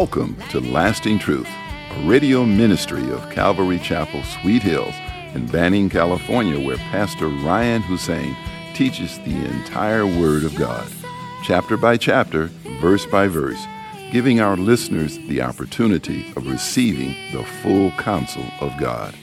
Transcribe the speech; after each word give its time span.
Welcome 0.00 0.36
to 0.50 0.60
Lasting 0.60 1.18
Truth, 1.18 1.48
a 1.90 2.08
radio 2.08 2.44
ministry 2.44 3.10
of 3.10 3.28
Calvary 3.30 3.80
Chapel, 3.80 4.22
Sweet 4.22 4.62
Hills, 4.62 4.94
in 5.34 5.46
Banning, 5.46 5.90
California, 5.90 6.64
where 6.64 6.76
Pastor 6.76 7.26
Ryan 7.26 7.82
Hussein 7.82 8.36
teaches 8.74 9.18
the 9.18 9.34
entire 9.34 10.06
Word 10.06 10.44
of 10.44 10.54
God, 10.54 10.88
chapter 11.42 11.76
by 11.76 11.96
chapter, 11.96 12.46
verse 12.80 13.06
by 13.06 13.26
verse, 13.26 13.60
giving 14.12 14.38
our 14.38 14.56
listeners 14.56 15.18
the 15.26 15.42
opportunity 15.42 16.32
of 16.36 16.46
receiving 16.46 17.16
the 17.32 17.42
full 17.42 17.90
counsel 17.98 18.44
of 18.60 18.78
God. 18.78 19.16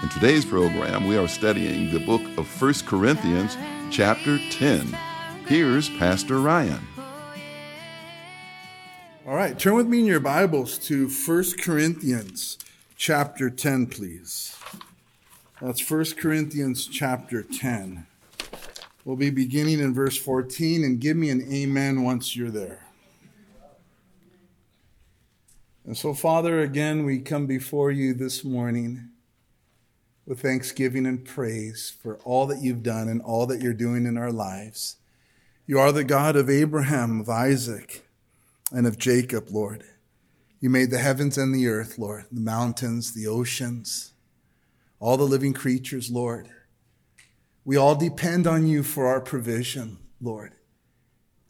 In 0.00 0.08
today's 0.10 0.44
program, 0.44 1.08
we 1.08 1.16
are 1.18 1.26
studying 1.26 1.92
the 1.92 2.06
book 2.06 2.22
of 2.38 2.62
1 2.62 2.74
Corinthians, 2.86 3.58
chapter 3.90 4.38
10. 4.52 4.96
Here's 5.48 5.90
Pastor 5.98 6.38
Ryan. 6.38 6.86
All 9.30 9.36
right, 9.36 9.56
turn 9.56 9.76
with 9.76 9.86
me 9.86 10.00
in 10.00 10.06
your 10.06 10.18
Bibles 10.18 10.76
to 10.88 11.08
1 11.08 11.44
Corinthians 11.60 12.58
chapter 12.96 13.48
10, 13.48 13.86
please. 13.86 14.56
That's 15.62 15.88
1 15.88 16.04
Corinthians 16.18 16.88
chapter 16.88 17.44
10. 17.44 18.08
We'll 19.04 19.14
be 19.14 19.30
beginning 19.30 19.78
in 19.78 19.94
verse 19.94 20.16
14, 20.16 20.82
and 20.82 20.98
give 20.98 21.16
me 21.16 21.30
an 21.30 21.46
amen 21.48 22.02
once 22.02 22.34
you're 22.34 22.50
there. 22.50 22.88
And 25.86 25.96
so, 25.96 26.12
Father, 26.12 26.58
again, 26.58 27.04
we 27.04 27.20
come 27.20 27.46
before 27.46 27.92
you 27.92 28.14
this 28.14 28.42
morning 28.42 29.10
with 30.26 30.42
thanksgiving 30.42 31.06
and 31.06 31.24
praise 31.24 31.96
for 32.02 32.16
all 32.24 32.46
that 32.48 32.62
you've 32.62 32.82
done 32.82 33.08
and 33.08 33.22
all 33.22 33.46
that 33.46 33.62
you're 33.62 33.74
doing 33.74 34.06
in 34.06 34.18
our 34.18 34.32
lives. 34.32 34.96
You 35.68 35.78
are 35.78 35.92
the 35.92 36.02
God 36.02 36.34
of 36.34 36.50
Abraham, 36.50 37.20
of 37.20 37.28
Isaac, 37.28 38.09
and 38.70 38.86
of 38.86 38.98
Jacob, 38.98 39.48
Lord. 39.50 39.84
You 40.60 40.70
made 40.70 40.90
the 40.90 40.98
heavens 40.98 41.38
and 41.38 41.54
the 41.54 41.66
earth, 41.68 41.98
Lord, 41.98 42.26
the 42.30 42.40
mountains, 42.40 43.14
the 43.14 43.26
oceans, 43.26 44.12
all 44.98 45.16
the 45.16 45.24
living 45.24 45.54
creatures, 45.54 46.10
Lord. 46.10 46.48
We 47.64 47.76
all 47.76 47.94
depend 47.94 48.46
on 48.46 48.66
you 48.66 48.82
for 48.82 49.06
our 49.06 49.20
provision, 49.20 49.98
Lord. 50.20 50.52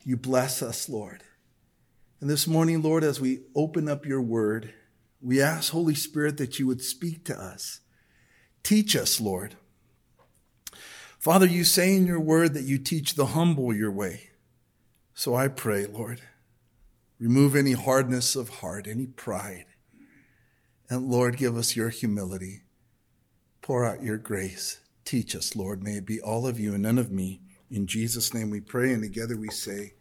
You 0.05 0.17
bless 0.17 0.63
us, 0.63 0.89
Lord. 0.89 1.23
And 2.21 2.29
this 2.29 2.47
morning, 2.47 2.83
Lord, 2.83 3.03
as 3.03 3.21
we 3.21 3.41
open 3.55 3.89
up 3.89 4.07
your 4.07 4.21
word, 4.21 4.75
we 5.21 5.41
ask, 5.41 5.73
Holy 5.73 5.95
Spirit, 5.95 6.37
that 6.39 6.59
you 6.59 6.67
would 6.67 6.83
speak 6.83 7.25
to 7.25 7.39
us. 7.39 7.81
Teach 8.63 8.95
us, 8.95 9.21
Lord. 9.21 9.57
Father, 11.19 11.47
you 11.47 11.65
say 11.65 11.95
in 11.95 12.07
your 12.07 12.21
word 12.21 12.55
that 12.55 12.65
you 12.65 12.79
teach 12.79 13.15
the 13.15 13.27
humble 13.27 13.75
your 13.75 13.91
way. 13.91 14.31
So 15.15 15.35
I 15.35 15.49
pray, 15.49 15.87
Lord, 15.87 16.23
Remove 17.21 17.55
any 17.55 17.73
hardness 17.73 18.35
of 18.35 18.49
heart, 18.49 18.87
any 18.89 19.05
pride. 19.05 19.67
And 20.89 21.11
Lord, 21.11 21.37
give 21.37 21.55
us 21.55 21.77
your 21.77 21.91
humility. 21.91 22.63
Pour 23.61 23.85
out 23.85 24.03
your 24.03 24.17
grace. 24.17 24.81
Teach 25.05 25.37
us, 25.37 25.55
Lord. 25.55 25.83
May 25.83 25.99
it 25.99 26.07
be 26.07 26.19
all 26.19 26.47
of 26.47 26.59
you 26.59 26.73
and 26.73 26.83
none 26.83 26.97
of 26.99 27.13
me. 27.13 27.43
In 27.71 27.87
Jesus' 27.87 28.33
name 28.33 28.49
we 28.49 28.61
pray, 28.61 28.93
and 28.93 29.03
together 29.03 29.37
we 29.37 29.51
say, 29.51 29.93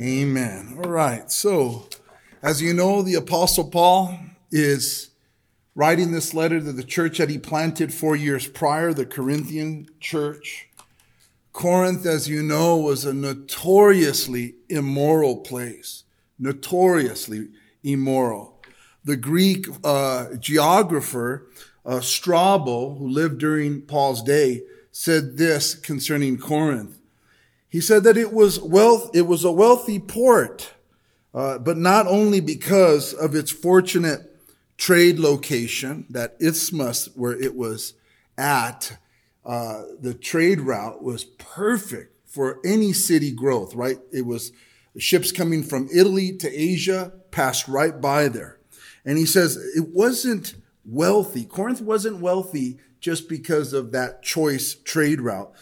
Amen. 0.00 0.68
Amen. 0.70 0.78
All 0.78 0.90
right. 0.90 1.30
So, 1.32 1.88
as 2.42 2.62
you 2.62 2.72
know, 2.72 3.02
the 3.02 3.14
Apostle 3.14 3.68
Paul 3.68 4.16
is 4.52 5.10
writing 5.74 6.12
this 6.12 6.32
letter 6.32 6.60
to 6.60 6.72
the 6.72 6.84
church 6.84 7.18
that 7.18 7.28
he 7.28 7.38
planted 7.38 7.92
four 7.92 8.14
years 8.14 8.46
prior, 8.46 8.94
the 8.94 9.04
Corinthian 9.04 9.88
church. 9.98 10.68
Corinth, 11.52 12.06
as 12.06 12.28
you 12.28 12.42
know, 12.42 12.76
was 12.76 13.04
a 13.04 13.12
notoriously 13.12 14.54
immoral 14.68 15.38
place 15.38 16.04
notoriously 16.42 17.48
immoral. 17.82 18.60
The 19.04 19.16
Greek 19.16 19.66
uh, 19.82 20.34
geographer 20.38 21.46
uh, 21.84 22.00
Strabo, 22.00 22.94
who 22.96 23.08
lived 23.08 23.38
during 23.38 23.82
Paul's 23.82 24.22
day, 24.22 24.62
said 24.90 25.38
this 25.38 25.74
concerning 25.74 26.36
Corinth. 26.36 26.98
He 27.68 27.80
said 27.80 28.04
that 28.04 28.18
it 28.18 28.32
was 28.32 28.60
wealth, 28.60 29.10
it 29.14 29.22
was 29.22 29.44
a 29.44 29.52
wealthy 29.52 29.98
port, 29.98 30.74
uh, 31.32 31.58
but 31.58 31.78
not 31.78 32.06
only 32.06 32.40
because 32.40 33.14
of 33.14 33.34
its 33.34 33.50
fortunate 33.50 34.20
trade 34.76 35.18
location, 35.18 36.04
that 36.10 36.36
isthmus 36.38 37.08
where 37.14 37.32
it 37.32 37.56
was 37.56 37.94
at, 38.36 38.98
uh, 39.44 39.82
the 40.00 40.14
trade 40.14 40.60
route 40.60 41.02
was 41.02 41.24
perfect 41.24 42.14
for 42.26 42.60
any 42.64 42.92
city 42.92 43.32
growth, 43.32 43.74
right? 43.74 43.98
It 44.12 44.26
was 44.26 44.52
the 44.94 45.00
ships 45.00 45.32
coming 45.32 45.62
from 45.62 45.88
Italy 45.94 46.36
to 46.38 46.50
Asia 46.50 47.12
passed 47.30 47.68
right 47.68 48.00
by 48.00 48.28
there. 48.28 48.58
And 49.04 49.18
he 49.18 49.26
says 49.26 49.56
it 49.56 49.88
wasn't 49.88 50.54
wealthy. 50.84 51.44
Corinth 51.44 51.80
wasn't 51.80 52.20
wealthy 52.20 52.78
just 53.00 53.28
because 53.28 53.72
of 53.72 53.92
that 53.92 54.22
choice 54.22 54.74
trade 54.74 55.20
route, 55.20 55.52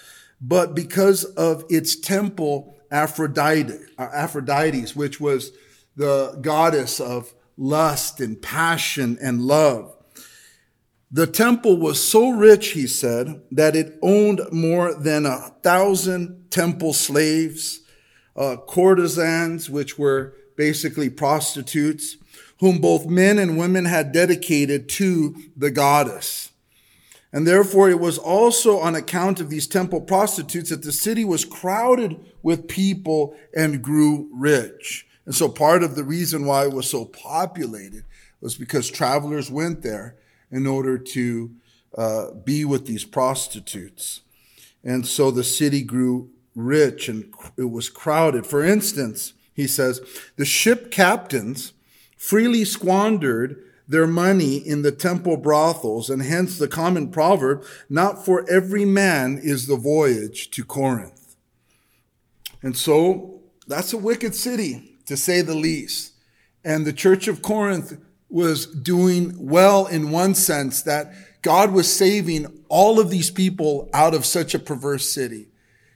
but 0.40 0.74
because 0.74 1.24
of 1.24 1.64
its 1.68 1.96
temple 1.96 2.76
Aphrodite, 2.90 3.72
uh, 3.98 4.08
Aphrodite's, 4.12 4.96
which 4.96 5.20
was 5.20 5.52
the 5.96 6.38
goddess 6.40 7.00
of 7.00 7.32
lust 7.56 8.20
and 8.20 8.40
passion 8.40 9.18
and 9.20 9.42
love. 9.42 9.96
The 11.10 11.26
temple 11.26 11.76
was 11.76 12.02
so 12.02 12.30
rich, 12.30 12.68
he 12.68 12.86
said, 12.86 13.42
that 13.50 13.74
it 13.74 13.98
owned 14.00 14.40
more 14.52 14.94
than 14.94 15.26
a 15.26 15.52
thousand 15.62 16.50
temple 16.50 16.92
slaves, 16.92 17.80
uh, 18.40 18.56
courtesans, 18.56 19.68
which 19.68 19.98
were 19.98 20.32
basically 20.56 21.10
prostitutes, 21.10 22.16
whom 22.58 22.78
both 22.78 23.06
men 23.06 23.38
and 23.38 23.58
women 23.58 23.84
had 23.84 24.12
dedicated 24.12 24.88
to 24.88 25.36
the 25.54 25.70
goddess. 25.70 26.50
And 27.32 27.46
therefore, 27.46 27.90
it 27.90 28.00
was 28.00 28.18
also 28.18 28.78
on 28.78 28.94
account 28.96 29.40
of 29.40 29.50
these 29.50 29.66
temple 29.66 30.00
prostitutes 30.00 30.70
that 30.70 30.82
the 30.82 30.90
city 30.90 31.24
was 31.24 31.44
crowded 31.44 32.18
with 32.42 32.66
people 32.66 33.36
and 33.54 33.82
grew 33.82 34.28
rich. 34.32 35.06
And 35.26 35.34
so, 35.34 35.48
part 35.48 35.82
of 35.82 35.94
the 35.94 36.02
reason 36.02 36.46
why 36.46 36.64
it 36.64 36.72
was 36.72 36.90
so 36.90 37.04
populated 37.04 38.04
was 38.40 38.56
because 38.56 38.90
travelers 38.90 39.50
went 39.50 39.82
there 39.82 40.16
in 40.50 40.66
order 40.66 40.96
to 40.96 41.50
uh, 41.96 42.32
be 42.32 42.64
with 42.64 42.86
these 42.86 43.04
prostitutes. 43.04 44.22
And 44.82 45.06
so 45.06 45.30
the 45.30 45.44
city 45.44 45.82
grew 45.82 46.30
rich 46.66 47.08
and 47.08 47.32
it 47.56 47.70
was 47.70 47.88
crowded. 47.88 48.46
For 48.46 48.64
instance, 48.64 49.34
he 49.52 49.66
says, 49.66 50.00
the 50.36 50.44
ship 50.44 50.90
captains 50.90 51.72
freely 52.16 52.64
squandered 52.64 53.62
their 53.88 54.06
money 54.06 54.56
in 54.56 54.82
the 54.82 54.92
temple 54.92 55.36
brothels, 55.36 56.08
and 56.08 56.22
hence 56.22 56.56
the 56.56 56.68
common 56.68 57.10
proverb, 57.10 57.64
not 57.88 58.24
for 58.24 58.48
every 58.48 58.84
man 58.84 59.40
is 59.42 59.66
the 59.66 59.76
voyage 59.76 60.48
to 60.50 60.64
Corinth. 60.64 61.34
And 62.62 62.76
so 62.76 63.40
that's 63.66 63.92
a 63.92 63.98
wicked 63.98 64.34
city, 64.34 64.98
to 65.06 65.16
say 65.16 65.40
the 65.42 65.56
least. 65.56 66.12
And 66.64 66.86
the 66.86 66.92
church 66.92 67.26
of 67.26 67.42
Corinth 67.42 67.98
was 68.28 68.66
doing 68.66 69.34
well 69.36 69.86
in 69.86 70.12
one 70.12 70.36
sense 70.36 70.82
that 70.82 71.12
God 71.42 71.72
was 71.72 71.92
saving 71.92 72.64
all 72.68 73.00
of 73.00 73.10
these 73.10 73.30
people 73.30 73.88
out 73.92 74.14
of 74.14 74.24
such 74.24 74.54
a 74.54 74.60
perverse 74.60 75.10
city. 75.10 75.48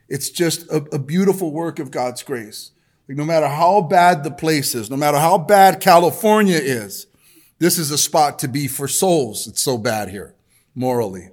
It's 0.09 0.31
just 0.31 0.69
a, 0.71 0.77
a 0.93 0.99
beautiful 0.99 1.53
work 1.53 1.79
of 1.79 1.91
God's 1.91 2.23
grace. 2.23 2.73
Like 3.09 3.19
no 3.19 3.25
matter 3.25 3.49
how 3.49 3.83
bad 3.83 4.25
the 4.25 4.31
place 4.31 4.75
is, 4.75 4.91
no 4.91 4.97
matter 4.97 5.19
how 5.19 5.39
bad 5.39 5.81
California 5.81 6.59
is, 6.59 7.07
this 7.59 7.79
is 7.79 7.91
a 7.91 7.99
spot 7.99 8.39
to 8.41 8.49
be 8.49 8.67
for 8.67 8.89
souls. 8.89 9.47
It's 9.47 9.63
so 9.63 9.79
bad 9.79 10.09
here, 10.09 10.35
morally. 10.75 11.31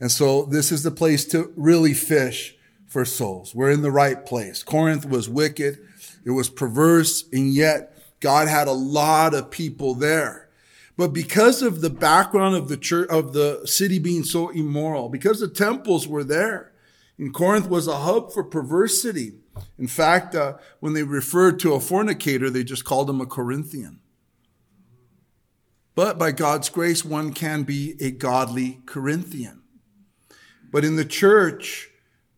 And 0.00 0.10
so 0.10 0.44
this 0.44 0.70
is 0.70 0.82
the 0.82 0.90
place 0.90 1.24
to 1.26 1.52
really 1.56 1.94
fish 1.94 2.56
for 2.86 3.04
souls. 3.04 3.54
We're 3.54 3.70
in 3.70 3.82
the 3.82 3.90
right 3.90 4.24
place. 4.24 4.62
Corinth 4.62 5.06
was 5.06 5.28
wicked. 5.28 5.78
It 6.24 6.30
was 6.30 6.48
perverse. 6.48 7.24
And 7.32 7.52
yet 7.52 7.98
God 8.20 8.48
had 8.48 8.68
a 8.68 8.72
lot 8.72 9.34
of 9.34 9.50
people 9.50 9.94
there. 9.94 10.48
But 10.96 11.12
because 11.12 11.62
of 11.62 11.80
the 11.80 11.90
background 11.90 12.56
of 12.56 12.68
the 12.68 12.76
church, 12.76 13.08
of 13.08 13.32
the 13.32 13.66
city 13.66 13.98
being 13.98 14.24
so 14.24 14.48
immoral, 14.48 15.08
because 15.08 15.38
the 15.38 15.48
temples 15.48 16.08
were 16.08 16.24
there, 16.24 16.72
and 17.18 17.34
Corinth 17.34 17.68
was 17.68 17.88
a 17.88 17.98
hub 17.98 18.32
for 18.32 18.44
perversity. 18.44 19.32
In 19.76 19.88
fact, 19.88 20.34
uh, 20.34 20.54
when 20.78 20.92
they 20.92 21.02
referred 21.02 21.58
to 21.60 21.74
a 21.74 21.80
fornicator, 21.80 22.48
they 22.48 22.62
just 22.62 22.84
called 22.84 23.10
him 23.10 23.20
a 23.20 23.26
Corinthian. 23.26 23.98
But 25.96 26.16
by 26.16 26.30
God's 26.30 26.68
grace, 26.68 27.04
one 27.04 27.32
can 27.32 27.64
be 27.64 27.96
a 28.00 28.12
godly 28.12 28.80
Corinthian. 28.86 29.62
But 30.70 30.84
in 30.84 30.94
the 30.94 31.04
church, 31.04 31.90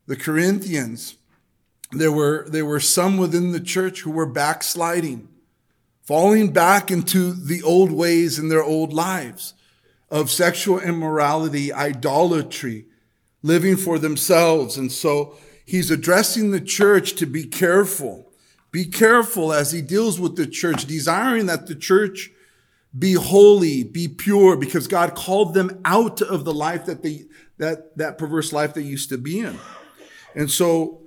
the 0.07 0.15
Corinthians, 0.15 1.15
there 1.91 2.11
were, 2.11 2.47
there 2.49 2.65
were 2.65 2.79
some 2.79 3.17
within 3.17 3.51
the 3.51 3.59
church 3.59 4.01
who 4.01 4.09
were 4.09 4.25
backsliding, 4.25 5.29
falling 6.01 6.51
back 6.51 6.89
into 6.89 7.33
the 7.33 7.61
old 7.61 7.91
ways 7.91 8.39
in 8.39 8.49
their 8.49 8.63
old 8.63 8.93
lives 8.93 9.53
of 10.09 10.31
sexual 10.31 10.79
immorality, 10.79 11.71
idolatry, 11.71 12.85
living 13.43 13.77
for 13.77 13.99
themselves. 13.99 14.77
And 14.77 14.91
so 14.91 15.37
he's 15.65 15.91
addressing 15.91 16.51
the 16.51 16.61
church 16.61 17.15
to 17.15 17.25
be 17.25 17.43
careful 17.45 18.31
Be 18.71 18.85
careful 18.85 19.51
as 19.51 19.73
he 19.73 19.81
deals 19.81 20.17
with 20.17 20.37
the 20.37 20.47
church, 20.47 20.85
desiring 20.85 21.47
that 21.47 21.67
the 21.67 21.75
church 21.75 22.31
be 22.97 23.13
holy, 23.13 23.83
be 23.83 24.07
pure, 24.07 24.55
because 24.55 24.87
God 24.87 25.13
called 25.13 25.53
them 25.53 25.81
out 25.83 26.21
of 26.21 26.45
the 26.45 26.53
life 26.53 26.85
that 26.85 27.03
they, 27.03 27.25
that, 27.57 27.97
that 27.97 28.17
perverse 28.17 28.53
life 28.53 28.73
they 28.73 28.81
used 28.81 29.09
to 29.09 29.17
be 29.17 29.39
in. 29.39 29.57
And 30.35 30.49
so, 30.49 31.01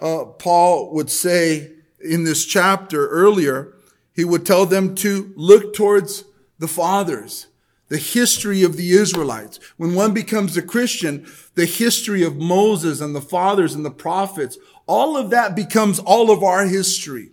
uh, 0.00 0.24
Paul 0.38 0.94
would 0.94 1.10
say 1.10 1.72
in 2.00 2.24
this 2.24 2.46
chapter 2.46 3.08
earlier, 3.08 3.74
he 4.14 4.24
would 4.24 4.46
tell 4.46 4.64
them 4.64 4.94
to 4.96 5.32
look 5.36 5.74
towards 5.74 6.24
the 6.58 6.68
fathers, 6.68 7.46
the 7.90 7.98
history 7.98 8.62
of 8.62 8.76
the 8.76 8.92
Israelites. 8.92 9.60
When 9.76 9.94
one 9.94 10.14
becomes 10.14 10.56
a 10.56 10.62
Christian, 10.62 11.26
the 11.56 11.66
history 11.66 12.22
of 12.22 12.36
Moses 12.36 13.00
and 13.00 13.14
the 13.14 13.20
fathers 13.20 13.74
and 13.74 13.84
the 13.84 13.90
prophets, 13.90 14.56
all 14.86 15.16
of 15.16 15.30
that 15.30 15.54
becomes 15.54 15.98
all 15.98 16.30
of 16.30 16.42
our 16.42 16.66
history. 16.66 17.32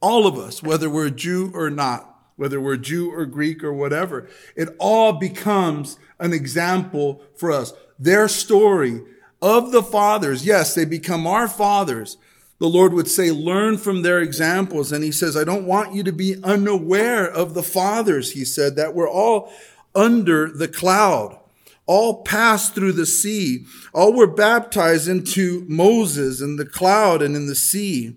All 0.00 0.26
of 0.26 0.38
us, 0.38 0.62
whether 0.62 0.88
we're 0.88 1.10
Jew 1.10 1.50
or 1.52 1.68
not, 1.68 2.16
whether 2.36 2.60
we're 2.60 2.76
Jew 2.76 3.12
or 3.12 3.26
Greek 3.26 3.64
or 3.64 3.72
whatever, 3.72 4.28
it 4.54 4.68
all 4.78 5.14
becomes 5.14 5.98
an 6.20 6.32
example 6.32 7.20
for 7.36 7.50
us. 7.50 7.72
Their 7.98 8.28
story 8.28 9.02
of 9.42 9.72
the 9.72 9.82
fathers, 9.82 10.46
yes, 10.46 10.76
they 10.76 10.84
become 10.84 11.26
our 11.26 11.48
fathers. 11.48 12.16
The 12.60 12.68
Lord 12.68 12.92
would 12.92 13.08
say, 13.08 13.32
learn 13.32 13.78
from 13.78 14.02
their 14.02 14.20
examples. 14.20 14.92
And 14.92 15.02
he 15.02 15.10
says, 15.10 15.36
I 15.36 15.42
don't 15.42 15.66
want 15.66 15.94
you 15.94 16.04
to 16.04 16.12
be 16.12 16.36
unaware 16.44 17.28
of 17.28 17.54
the 17.54 17.62
fathers, 17.64 18.32
he 18.32 18.44
said, 18.44 18.76
that 18.76 18.94
we're 18.94 19.10
all 19.10 19.52
under 19.98 20.48
the 20.48 20.68
cloud, 20.68 21.36
all 21.86 22.22
passed 22.22 22.74
through 22.74 22.92
the 22.92 23.06
sea, 23.06 23.64
all 23.92 24.12
were 24.12 24.28
baptized 24.28 25.08
into 25.08 25.64
Moses 25.68 26.40
in 26.40 26.56
the 26.56 26.64
cloud 26.64 27.20
and 27.20 27.34
in 27.34 27.48
the 27.48 27.56
sea, 27.56 28.16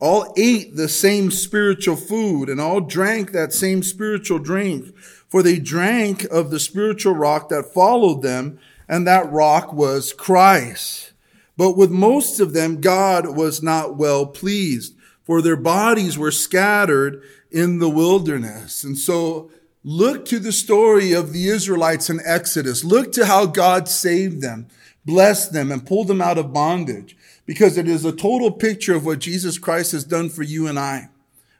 all 0.00 0.34
ate 0.36 0.74
the 0.74 0.88
same 0.88 1.30
spiritual 1.30 1.94
food 1.94 2.48
and 2.48 2.60
all 2.60 2.80
drank 2.80 3.30
that 3.30 3.52
same 3.52 3.82
spiritual 3.82 4.40
drink, 4.40 4.96
for 5.28 5.42
they 5.42 5.58
drank 5.58 6.24
of 6.24 6.50
the 6.50 6.58
spiritual 6.58 7.14
rock 7.14 7.48
that 7.48 7.72
followed 7.72 8.22
them, 8.22 8.58
and 8.88 9.06
that 9.06 9.30
rock 9.30 9.72
was 9.72 10.12
Christ. 10.12 11.12
But 11.56 11.76
with 11.76 11.90
most 11.90 12.40
of 12.40 12.54
them, 12.54 12.80
God 12.80 13.36
was 13.36 13.62
not 13.62 13.96
well 13.96 14.26
pleased, 14.26 14.96
for 15.22 15.42
their 15.42 15.56
bodies 15.56 16.18
were 16.18 16.32
scattered 16.32 17.22
in 17.52 17.78
the 17.78 17.90
wilderness. 17.90 18.82
And 18.82 18.98
so 18.98 19.50
Look 19.82 20.26
to 20.26 20.38
the 20.38 20.52
story 20.52 21.12
of 21.12 21.32
the 21.32 21.48
Israelites 21.48 22.10
in 22.10 22.20
Exodus. 22.24 22.84
Look 22.84 23.12
to 23.12 23.24
how 23.24 23.46
God 23.46 23.88
saved 23.88 24.42
them, 24.42 24.68
blessed 25.06 25.52
them, 25.52 25.72
and 25.72 25.86
pulled 25.86 26.08
them 26.08 26.20
out 26.20 26.36
of 26.36 26.52
bondage 26.52 27.16
because 27.46 27.78
it 27.78 27.88
is 27.88 28.04
a 28.04 28.12
total 28.12 28.52
picture 28.52 28.94
of 28.94 29.06
what 29.06 29.20
Jesus 29.20 29.58
Christ 29.58 29.92
has 29.92 30.04
done 30.04 30.28
for 30.28 30.42
you 30.42 30.66
and 30.66 30.78
I. 30.78 31.08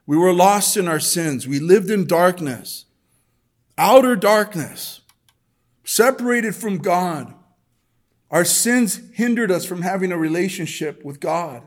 We 0.05 0.17
were 0.17 0.33
lost 0.33 0.77
in 0.77 0.87
our 0.87 0.99
sins. 0.99 1.47
We 1.47 1.59
lived 1.59 1.89
in 1.89 2.05
darkness, 2.05 2.85
outer 3.77 4.15
darkness, 4.15 5.01
separated 5.83 6.55
from 6.55 6.77
God. 6.77 7.33
Our 8.29 8.45
sins 8.45 9.01
hindered 9.13 9.51
us 9.51 9.65
from 9.65 9.81
having 9.81 10.11
a 10.11 10.17
relationship 10.17 11.03
with 11.03 11.19
God. 11.19 11.63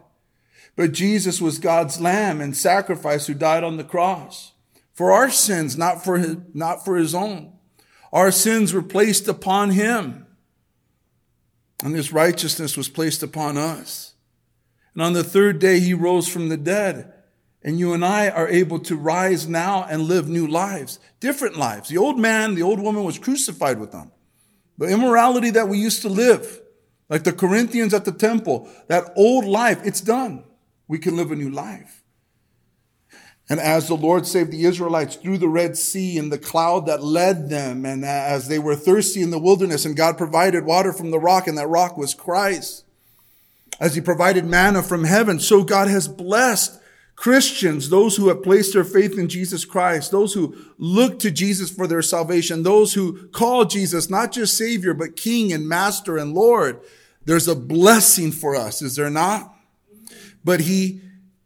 But 0.77 0.93
Jesus 0.93 1.41
was 1.41 1.59
God's 1.59 2.01
lamb 2.01 2.41
and 2.41 2.56
sacrifice 2.56 3.27
who 3.27 3.35
died 3.35 3.65
on 3.65 3.77
the 3.77 3.85
cross 3.85 4.54
for 4.94 5.12
our 5.12 5.31
sins, 5.31 5.76
not 5.76 6.02
for 6.02 6.19
his, 6.19 6.37
not 6.55 6.85
for 6.85 6.96
his 6.96 7.14
own. 7.14 7.52
Our 8.12 8.31
sins 8.31 8.73
were 8.73 8.82
placed 8.82 9.29
upon 9.29 9.70
him, 9.70 10.26
and 11.82 11.94
his 11.94 12.12
righteousness 12.12 12.76
was 12.76 12.88
placed 12.88 13.23
upon 13.23 13.58
us. 13.58 14.14
And 14.94 15.02
on 15.02 15.12
the 15.12 15.25
third 15.25 15.58
day, 15.58 15.81
he 15.81 15.93
rose 15.93 16.29
from 16.29 16.49
the 16.49 16.56
dead. 16.56 17.12
And 17.64 17.79
you 17.79 17.94
and 17.94 18.05
I 18.05 18.29
are 18.29 18.49
able 18.49 18.79
to 18.81 18.96
rise 18.96 19.49
now 19.49 19.85
and 19.88 20.02
live 20.02 20.29
new 20.29 20.46
lives, 20.46 21.00
different 21.19 21.56
lives. 21.56 21.88
The 21.88 21.99
old 21.99 22.19
man, 22.19 22.55
the 22.55 22.62
old 22.62 22.79
woman 22.79 23.05
was 23.05 23.19
crucified 23.19 23.81
with 23.81 23.91
them. 23.91 24.12
The 24.76 24.88
immorality 24.88 25.50
that 25.50 25.69
we 25.69 25.79
used 25.79 26.02
to 26.02 26.08
live, 26.08 26.61
like 27.08 27.25
the 27.25 27.32
Corinthians 27.32 27.94
at 27.94 28.05
the 28.05 28.12
temple, 28.12 28.69
that 28.88 29.12
old 29.17 29.46
life, 29.46 29.81
it's 29.85 30.02
done. 30.02 30.44
We 30.87 30.99
can 30.99 31.17
live 31.17 31.32
a 31.32 31.37
new 31.37 31.50
life. 31.50 32.04
And 33.49 33.61
as 33.61 33.88
the 33.88 33.94
Lord 33.94 34.26
saved 34.26 34.50
the 34.50 34.64
Israelites 34.64 35.17
through 35.17 35.38
the 35.38 35.49
Red 35.49 35.76
Sea 35.76 36.17
and 36.17 36.32
the 36.32 36.38
cloud 36.38 36.87
that 36.87 37.02
led 37.02 37.50
them, 37.50 37.85
and 37.85 38.05
as 38.05 38.49
they 38.49 38.58
were 38.58 38.75
thirsty 38.75 39.20
in 39.20 39.31
the 39.31 39.38
wilderness, 39.38 39.85
and 39.85 39.96
God 39.96 40.17
provided 40.17 40.64
water 40.64 40.93
from 40.93 41.11
the 41.11 41.20
rock, 41.20 41.46
and 41.46 41.58
that 41.58 41.69
rock 41.69 41.99
was 41.99 42.14
Christ. 42.14 42.85
As 43.79 43.94
He 43.94 44.00
provided 44.00 44.46
manna 44.46 44.82
from 44.82 45.05
heaven, 45.05 45.41
so 45.41 45.62
God 45.62 45.88
has 45.88 46.08
blessed 46.08 46.81
Christians, 47.17 47.91
those 47.91 48.17
who 48.17 48.29
have 48.29 48.43
placed 48.43 48.73
their 48.73 48.82
faith 48.82 49.19
in 49.19 49.29
Jesus 49.29 49.64
Christ, 49.64 50.11
those 50.11 50.32
who 50.35 50.56
look 50.79 51.19
to 51.20 51.31
Jesus 51.31 51.70
for 51.70 51.87
their 51.87 52.02
salvation, 52.02 52.62
those 52.62 52.94
who 52.94 53.29
call 53.29 53.67
Jesus 53.67 54.11
not 54.11 54.32
just 54.32 54.56
Savior, 54.56 54.94
but 54.94 55.17
King 55.17 55.52
and 55.52 55.69
Master 55.69 56.17
and 56.17 56.35
Lord. 56.35 56.81
There's 57.25 57.46
a 57.46 57.55
blessing 57.55 58.32
for 58.32 58.56
us, 58.56 58.82
is 58.82 58.96
there 58.96 59.11
not? 59.11 59.55
But 60.44 60.61
He 60.62 61.02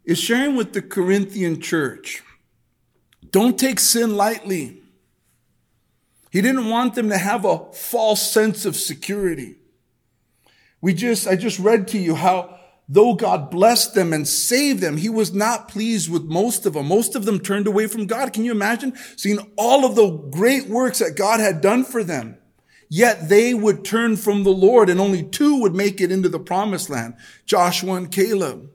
is 0.09 0.19
sharing 0.19 0.57
with 0.57 0.73
the 0.73 0.81
Corinthian 0.83 1.61
church 1.61 2.23
don't 3.31 3.59
take 3.59 3.79
sin 3.79 4.17
lightly. 4.17 4.83
He 6.31 6.41
didn't 6.41 6.71
want 6.71 6.95
them 6.95 7.11
to 7.11 7.19
have 7.19 7.45
a 7.45 7.71
false 7.73 8.31
sense 8.31 8.65
of 8.65 8.75
security. 8.75 9.57
We 10.81 10.95
just, 10.95 11.27
I 11.27 11.37
just 11.37 11.59
read 11.59 11.89
to 11.89 11.99
you 11.99 12.15
how 12.15 12.59
though 12.89 13.15
God 13.15 13.51
blessed 13.51 13.95
them 13.95 14.15
and 14.15 14.27
saved 14.27 14.81
them, 14.81 14.97
he 14.97 15.11
was 15.11 15.35
not 15.35 15.69
pleased 15.69 16.11
with 16.11 16.25
most 16.25 16.65
of 16.65 16.73
them. 16.73 16.89
Most 16.89 17.15
of 17.15 17.27
them 17.27 17.39
turned 17.39 17.67
away 17.67 17.87
from 17.87 18.07
God. 18.07 18.33
Can 18.33 18.45
you 18.45 18.53
imagine 18.53 18.95
seeing 19.17 19.41
all 19.59 19.85
of 19.85 19.95
the 19.95 20.09
great 20.09 20.69
works 20.69 21.01
that 21.01 21.17
God 21.17 21.39
had 21.39 21.61
done 21.61 21.85
for 21.85 22.03
them? 22.03 22.39
Yet 22.89 23.29
they 23.29 23.53
would 23.53 23.85
turn 23.85 24.17
from 24.17 24.45
the 24.45 24.51
Lord 24.51 24.89
and 24.89 25.01
only 25.01 25.23
two 25.23 25.61
would 25.61 25.75
make 25.75 26.01
it 26.01 26.11
into 26.11 26.31
the 26.31 26.39
promised 26.39 26.89
land, 26.89 27.15
Joshua 27.45 27.95
and 27.95 28.11
Caleb. 28.11 28.71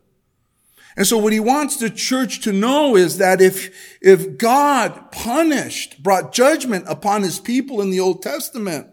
And 0.95 1.07
so 1.07 1.18
what 1.18 1.34
he 1.34 1.40
wants 1.40 1.78
the 1.78 1.90
church 1.90 2.42
to 2.42 2.54
know 2.54 2.95
is 2.95 3.18
that 3.18 3.42
if, 3.42 3.98
if 4.01 4.38
God 4.38 5.12
punished, 5.12 6.04
brought 6.04 6.34
judgment 6.34 6.86
upon 6.88 7.24
his 7.24 7.39
people 7.39 7.82
in 7.82 7.89
the 7.89 8.00
Old 8.00 8.22
Testament, 8.22 8.88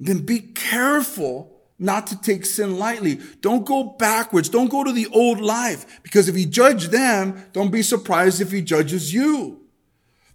then 0.00 0.26
be 0.26 0.40
careful 0.40 1.52
not 1.78 2.06
to 2.08 2.20
take 2.20 2.44
sin 2.44 2.78
lightly. 2.78 3.20
Don't 3.40 3.66
go 3.66 3.84
backwards. 3.84 4.48
Don't 4.48 4.70
go 4.70 4.82
to 4.82 4.92
the 4.92 5.06
old 5.12 5.40
life. 5.40 6.00
Because 6.02 6.28
if 6.28 6.34
he 6.34 6.46
judged 6.46 6.90
them, 6.90 7.44
don't 7.52 7.70
be 7.70 7.82
surprised 7.82 8.40
if 8.40 8.50
he 8.50 8.62
judges 8.62 9.12
you. 9.12 9.62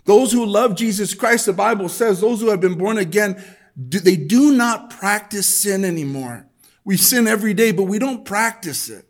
Those 0.05 0.31
who 0.31 0.45
love 0.45 0.75
Jesus 0.75 1.13
Christ, 1.13 1.45
the 1.45 1.53
Bible 1.53 1.89
says, 1.89 2.21
those 2.21 2.41
who 2.41 2.49
have 2.49 2.61
been 2.61 2.77
born 2.77 2.97
again, 2.97 3.43
they 3.75 4.15
do 4.15 4.55
not 4.55 4.89
practice 4.89 5.61
sin 5.61 5.85
anymore. 5.85 6.47
We 6.83 6.97
sin 6.97 7.27
every 7.27 7.53
day, 7.53 7.71
but 7.71 7.83
we 7.83 7.99
don't 7.99 8.25
practice 8.25 8.89
it. 8.89 9.07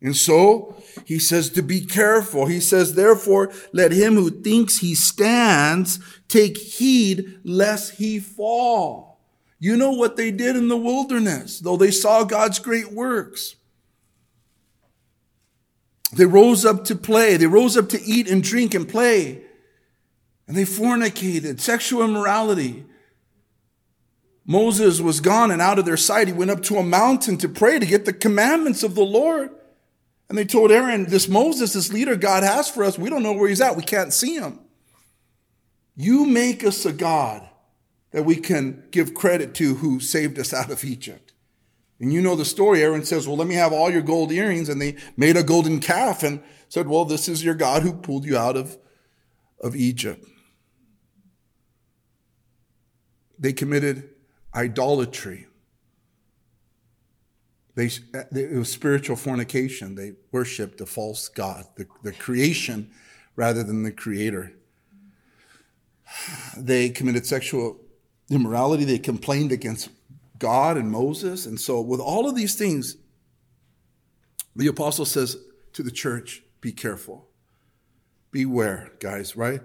And 0.00 0.16
so 0.16 0.76
he 1.04 1.18
says 1.18 1.50
to 1.50 1.62
be 1.62 1.84
careful. 1.84 2.46
He 2.46 2.60
says, 2.60 2.94
therefore, 2.94 3.52
let 3.72 3.90
him 3.90 4.14
who 4.14 4.30
thinks 4.30 4.78
he 4.78 4.94
stands 4.94 5.98
take 6.28 6.56
heed 6.56 7.40
lest 7.42 7.94
he 7.96 8.20
fall. 8.20 9.20
You 9.58 9.76
know 9.76 9.90
what 9.90 10.16
they 10.16 10.30
did 10.30 10.54
in 10.54 10.68
the 10.68 10.76
wilderness, 10.76 11.58
though 11.58 11.76
they 11.76 11.90
saw 11.90 12.22
God's 12.22 12.60
great 12.60 12.92
works. 12.92 13.56
They 16.12 16.26
rose 16.26 16.64
up 16.64 16.84
to 16.84 16.94
play. 16.94 17.36
They 17.36 17.46
rose 17.46 17.76
up 17.76 17.88
to 17.90 18.00
eat 18.00 18.30
and 18.30 18.42
drink 18.42 18.74
and 18.74 18.88
play. 18.88 19.42
And 20.46 20.56
they 20.56 20.64
fornicated, 20.64 21.60
sexual 21.60 22.04
immorality. 22.04 22.86
Moses 24.46 25.00
was 25.00 25.20
gone 25.20 25.50
and 25.50 25.60
out 25.60 25.78
of 25.78 25.84
their 25.84 25.96
sight. 25.96 26.28
He 26.28 26.32
went 26.32 26.52
up 26.52 26.62
to 26.62 26.76
a 26.76 26.82
mountain 26.82 27.36
to 27.38 27.48
pray 27.48 27.78
to 27.78 27.84
get 27.84 28.04
the 28.04 28.14
commandments 28.14 28.82
of 28.82 28.94
the 28.94 29.04
Lord. 29.04 29.50
And 30.28 30.36
they 30.36 30.44
told 30.44 30.70
Aaron, 30.70 31.06
this 31.06 31.28
Moses, 31.28 31.72
this 31.72 31.92
leader 31.92 32.16
God 32.16 32.42
has 32.42 32.68
for 32.68 32.84
us, 32.84 32.98
we 32.98 33.08
don't 33.08 33.22
know 33.22 33.32
where 33.32 33.48
he's 33.48 33.60
at. 33.60 33.76
We 33.76 33.82
can't 33.82 34.12
see 34.12 34.34
him. 34.34 34.60
You 35.96 36.26
make 36.26 36.64
us 36.64 36.84
a 36.84 36.92
God 36.92 37.48
that 38.10 38.24
we 38.24 38.36
can 38.36 38.84
give 38.90 39.14
credit 39.14 39.54
to 39.54 39.76
who 39.76 40.00
saved 40.00 40.38
us 40.38 40.52
out 40.52 40.70
of 40.70 40.84
Egypt. 40.84 41.32
And 42.00 42.12
you 42.12 42.20
know 42.20 42.36
the 42.36 42.44
story. 42.44 42.82
Aaron 42.82 43.04
says, 43.04 43.26
well, 43.26 43.36
let 43.36 43.48
me 43.48 43.54
have 43.54 43.72
all 43.72 43.90
your 43.90 44.02
gold 44.02 44.30
earrings. 44.30 44.68
And 44.68 44.80
they 44.80 44.96
made 45.16 45.36
a 45.36 45.42
golden 45.42 45.80
calf 45.80 46.22
and 46.22 46.42
said, 46.68 46.86
well, 46.86 47.04
this 47.04 47.28
is 47.28 47.44
your 47.44 47.54
God 47.54 47.82
who 47.82 47.92
pulled 47.92 48.24
you 48.24 48.36
out 48.36 48.56
of, 48.56 48.78
of 49.60 49.74
Egypt. 49.74 50.24
They 53.38 53.52
committed 53.52 54.10
idolatry. 54.54 55.46
Uh, 57.78 58.24
they, 58.32 58.42
it 58.42 58.58
was 58.58 58.70
spiritual 58.70 59.16
fornication. 59.16 59.94
They 59.94 60.14
worshiped 60.32 60.78
the 60.78 60.86
false 60.86 61.28
God, 61.28 61.64
the, 61.76 61.86
the 62.02 62.12
creation 62.12 62.90
rather 63.36 63.62
than 63.62 63.84
the 63.84 63.92
creator. 63.92 64.52
They 66.56 66.90
committed 66.90 67.24
sexual 67.24 67.78
immorality. 68.30 68.84
They 68.84 68.98
complained 68.98 69.52
against 69.52 69.90
God 70.38 70.76
and 70.76 70.90
Moses. 70.90 71.46
And 71.46 71.60
so, 71.60 71.80
with 71.80 72.00
all 72.00 72.28
of 72.28 72.34
these 72.34 72.56
things, 72.56 72.96
the 74.56 74.66
apostle 74.66 75.04
says 75.04 75.36
to 75.74 75.82
the 75.82 75.90
church, 75.90 76.42
Be 76.60 76.72
careful. 76.72 77.28
Beware, 78.32 78.92
guys, 78.98 79.36
right? 79.36 79.60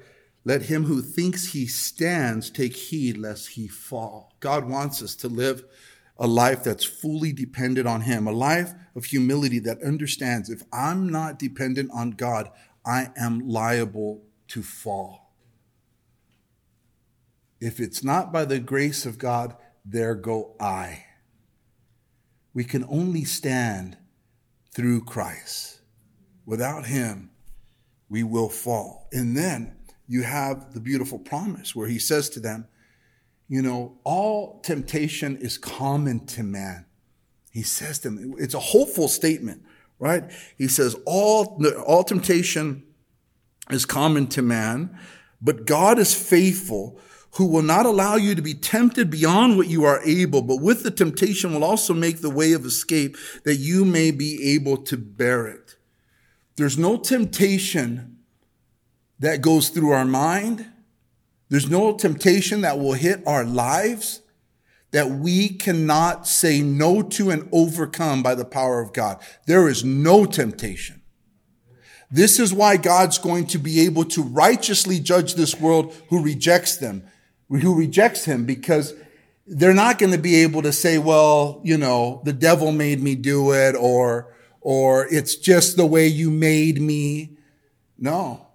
Let 0.46 0.64
him 0.64 0.84
who 0.84 1.02
thinks 1.02 1.54
he 1.54 1.66
stands 1.68 2.50
take 2.50 2.76
heed 2.76 3.18
lest 3.18 3.50
he 3.50 3.68
fall. 3.68 4.34
God 4.40 4.70
wants 4.70 5.02
us 5.02 5.16
to 5.18 5.28
live 5.28 5.64
a 6.18 6.28
life 6.28 6.64
that's 6.64 6.84
fully 6.86 7.34
dependent 7.34 7.88
on 7.88 8.02
him, 8.02 8.28
a 8.28 8.32
life 8.32 8.74
of 8.96 9.06
humility 9.06 9.60
that 9.60 9.82
understands 9.82 10.50
if 10.50 10.62
I'm 10.72 11.10
not 11.10 11.40
dependent 11.40 11.92
on 11.94 12.12
God, 12.12 12.50
I 12.86 13.12
am 13.18 13.48
liable 13.48 14.24
to 14.50 14.62
fall. 14.62 15.34
If 17.60 17.80
it's 17.80 18.04
not 18.04 18.32
by 18.32 18.46
the 18.46 18.60
grace 18.60 19.06
of 19.06 19.18
God, 19.18 19.56
there 19.86 20.16
go 20.16 20.56
I. 20.60 21.06
We 22.54 22.64
can 22.64 22.86
only 22.90 23.24
stand 23.24 23.98
through 24.76 25.06
Christ. 25.06 25.80
Without 26.46 26.86
him, 26.86 27.32
we 28.10 28.22
will 28.22 28.50
fall. 28.50 29.08
And 29.12 29.36
then 29.36 29.78
you 30.08 30.24
have 30.24 30.74
the 30.74 30.82
beautiful 30.82 31.18
promise 31.18 31.76
where 31.76 31.88
he 31.88 32.00
says 32.00 32.30
to 32.32 32.40
them, 32.40 32.68
you 33.54 33.62
know, 33.62 34.00
all 34.04 34.62
temptation 34.62 35.38
is 35.38 35.60
common 35.60 36.26
to 36.26 36.42
man. 36.42 36.88
He 37.52 37.62
says 37.62 38.00
to 38.00 38.10
them, 38.10 38.34
it's 38.40 38.56
a 38.56 38.60
hopeful 38.60 39.08
statement, 39.08 39.62
right? 40.00 40.24
He 40.58 40.68
says, 40.68 40.96
all, 41.06 41.64
all 41.86 42.04
temptation 42.04 42.82
is 43.70 43.86
common 43.86 44.26
to 44.30 44.42
man, 44.42 44.98
but 45.40 45.68
God 45.68 46.00
is 46.00 46.16
faithful 46.16 47.00
who 47.34 47.46
will 47.46 47.62
not 47.62 47.86
allow 47.86 48.16
you 48.16 48.34
to 48.34 48.42
be 48.42 48.56
tempted 48.56 49.12
beyond 49.12 49.56
what 49.56 49.68
you 49.68 49.84
are 49.84 50.02
able, 50.04 50.42
but 50.42 50.60
with 50.60 50.82
the 50.82 50.90
temptation 50.90 51.54
will 51.54 51.64
also 51.64 51.94
make 51.94 52.22
the 52.22 52.32
way 52.32 52.54
of 52.54 52.66
escape 52.66 53.16
that 53.44 53.58
you 53.58 53.86
may 53.86 54.10
be 54.10 54.56
able 54.56 54.78
to 54.78 54.98
bear 54.98 55.46
it. 55.46 55.76
There's 56.56 56.80
no 56.80 56.98
temptation 56.98 58.18
that 59.20 59.44
goes 59.44 59.70
through 59.70 59.92
our 59.92 60.06
mind. 60.06 60.73
There's 61.54 61.70
no 61.70 61.94
temptation 61.94 62.62
that 62.62 62.80
will 62.80 62.94
hit 62.94 63.22
our 63.28 63.46
lives 63.46 64.24
that 64.90 65.12
we 65.12 65.50
cannot 65.50 66.28
say 66.28 66.64
no 66.64 67.04
to 67.04 67.30
and 67.30 67.48
overcome 67.52 68.24
by 68.24 68.34
the 68.34 68.44
power 68.44 68.82
of 68.82 68.92
God. 68.92 69.22
There 69.46 69.68
is 69.70 69.84
no 69.84 70.26
temptation. 70.26 71.04
This 72.10 72.40
is 72.40 72.56
why 72.56 72.78
God's 72.78 73.20
going 73.20 73.46
to 73.46 73.60
be 73.60 73.82
able 73.82 74.04
to 74.06 74.24
righteously 74.24 75.00
judge 75.00 75.36
this 75.36 75.60
world 75.60 75.96
who 76.10 76.24
rejects 76.24 76.78
them, 76.78 77.04
who 77.48 77.78
rejects 77.78 78.26
him, 78.26 78.46
because 78.46 78.96
they're 79.46 79.76
not 79.76 80.00
going 80.00 80.14
to 80.14 80.18
be 80.18 80.38
able 80.38 80.64
to 80.64 80.74
say, 80.74 80.98
well, 80.98 81.62
you 81.64 81.78
know, 81.78 82.24
the 82.26 82.34
devil 82.34 82.72
made 82.72 83.00
me 83.00 83.14
do 83.14 83.54
it, 83.54 83.76
or, 83.76 84.34
or 84.60 85.06
it's 85.12 85.36
just 85.36 85.78
the 85.78 85.86
way 85.86 86.08
you 86.08 86.32
made 86.32 86.82
me. 86.82 87.38
No. 88.00 88.48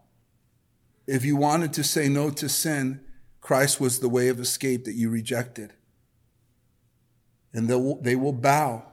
If 1.08 1.24
you 1.24 1.36
wanted 1.36 1.72
to 1.72 1.82
say 1.82 2.10
no 2.10 2.28
to 2.28 2.50
sin, 2.50 3.00
Christ 3.40 3.80
was 3.80 3.98
the 3.98 4.10
way 4.10 4.28
of 4.28 4.38
escape 4.38 4.84
that 4.84 4.94
you 4.94 5.08
rejected. 5.08 5.72
And 7.54 7.66
they 7.66 8.14
will, 8.14 8.32
bow 8.34 8.84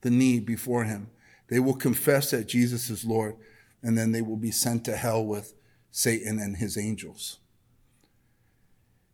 the 0.00 0.10
knee 0.10 0.40
before 0.40 0.82
him. 0.82 1.08
They 1.48 1.60
will 1.60 1.76
confess 1.76 2.32
that 2.32 2.48
Jesus 2.48 2.90
is 2.90 3.04
Lord, 3.04 3.36
and 3.80 3.96
then 3.96 4.10
they 4.10 4.22
will 4.22 4.36
be 4.36 4.50
sent 4.50 4.84
to 4.86 4.96
hell 4.96 5.24
with 5.24 5.54
Satan 5.92 6.40
and 6.40 6.56
his 6.56 6.76
angels. 6.76 7.38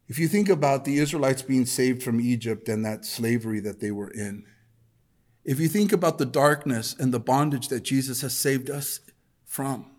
If 0.07 0.19
you 0.19 0.27
think 0.27 0.49
about 0.49 0.87
the 0.87 0.97
Israelites 0.97 1.43
being 1.43 1.67
saved 1.67 2.03
from 2.03 2.19
Egypt 2.19 2.67
and 2.71 2.83
that 2.87 3.05
slavery 3.05 3.61
that 3.61 3.81
they 3.81 3.91
were 3.91 4.11
in, 4.11 4.45
if 5.45 5.61
you 5.61 5.69
think 5.69 5.93
about 5.93 6.17
the 6.17 6.25
darkness 6.25 6.97
and 6.99 7.13
the 7.13 7.21
bondage 7.21 7.69
that 7.69 7.83
Jesus 7.83 8.23
has 8.23 8.35
saved 8.35 8.71
us 8.71 9.01
from, 9.45 9.91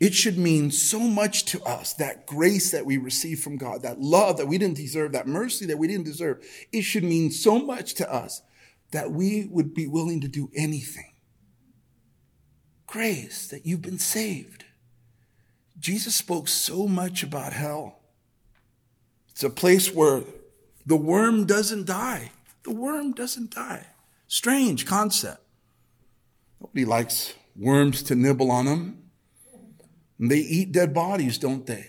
it 0.00 0.14
should 0.14 0.38
mean 0.38 0.70
so 0.70 0.98
much 0.98 1.44
to 1.44 1.62
us 1.62 1.92
that 1.94 2.26
grace 2.26 2.70
that 2.70 2.86
we 2.86 2.96
receive 2.96 3.40
from 3.40 3.58
God, 3.58 3.82
that 3.82 4.00
love 4.00 4.38
that 4.38 4.48
we 4.48 4.56
didn't 4.56 4.78
deserve, 4.78 5.12
that 5.12 5.26
mercy 5.26 5.66
that 5.66 5.76
we 5.76 5.86
didn't 5.86 6.06
deserve. 6.06 6.42
It 6.72 6.82
should 6.82 7.04
mean 7.04 7.30
so 7.30 7.58
much 7.58 7.94
to 7.94 8.10
us 8.10 8.40
that 8.92 9.10
we 9.10 9.46
would 9.50 9.74
be 9.74 9.86
willing 9.86 10.22
to 10.22 10.28
do 10.28 10.50
anything. 10.56 11.12
Grace 12.86 13.46
that 13.48 13.66
you've 13.66 13.82
been 13.82 13.98
saved. 13.98 14.64
Jesus 15.78 16.14
spoke 16.14 16.48
so 16.48 16.88
much 16.88 17.22
about 17.22 17.52
hell. 17.52 18.00
It's 19.28 19.44
a 19.44 19.50
place 19.50 19.94
where 19.94 20.22
the 20.86 20.96
worm 20.96 21.44
doesn't 21.44 21.86
die. 21.86 22.32
The 22.62 22.72
worm 22.72 23.12
doesn't 23.12 23.54
die. 23.54 23.86
Strange 24.28 24.86
concept. 24.86 25.42
Nobody 26.58 26.86
likes 26.86 27.34
worms 27.54 28.02
to 28.04 28.14
nibble 28.14 28.50
on 28.50 28.64
them. 28.64 28.99
They 30.28 30.38
eat 30.38 30.72
dead 30.72 30.92
bodies, 30.92 31.38
don't 31.38 31.64
they? 31.66 31.86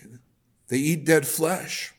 They 0.68 0.78
eat 0.78 1.04
dead 1.04 1.26
flesh. 1.26 1.92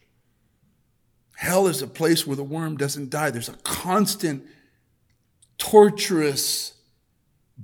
Hell 1.36 1.68
is 1.68 1.84
a 1.84 1.88
place 1.88 2.26
where 2.26 2.36
the 2.36 2.44
worm 2.44 2.76
doesn't 2.76 3.12
die. 3.12 3.30
There's 3.30 3.50
a 3.50 3.58
constant, 3.58 4.44
torturous 5.60 6.74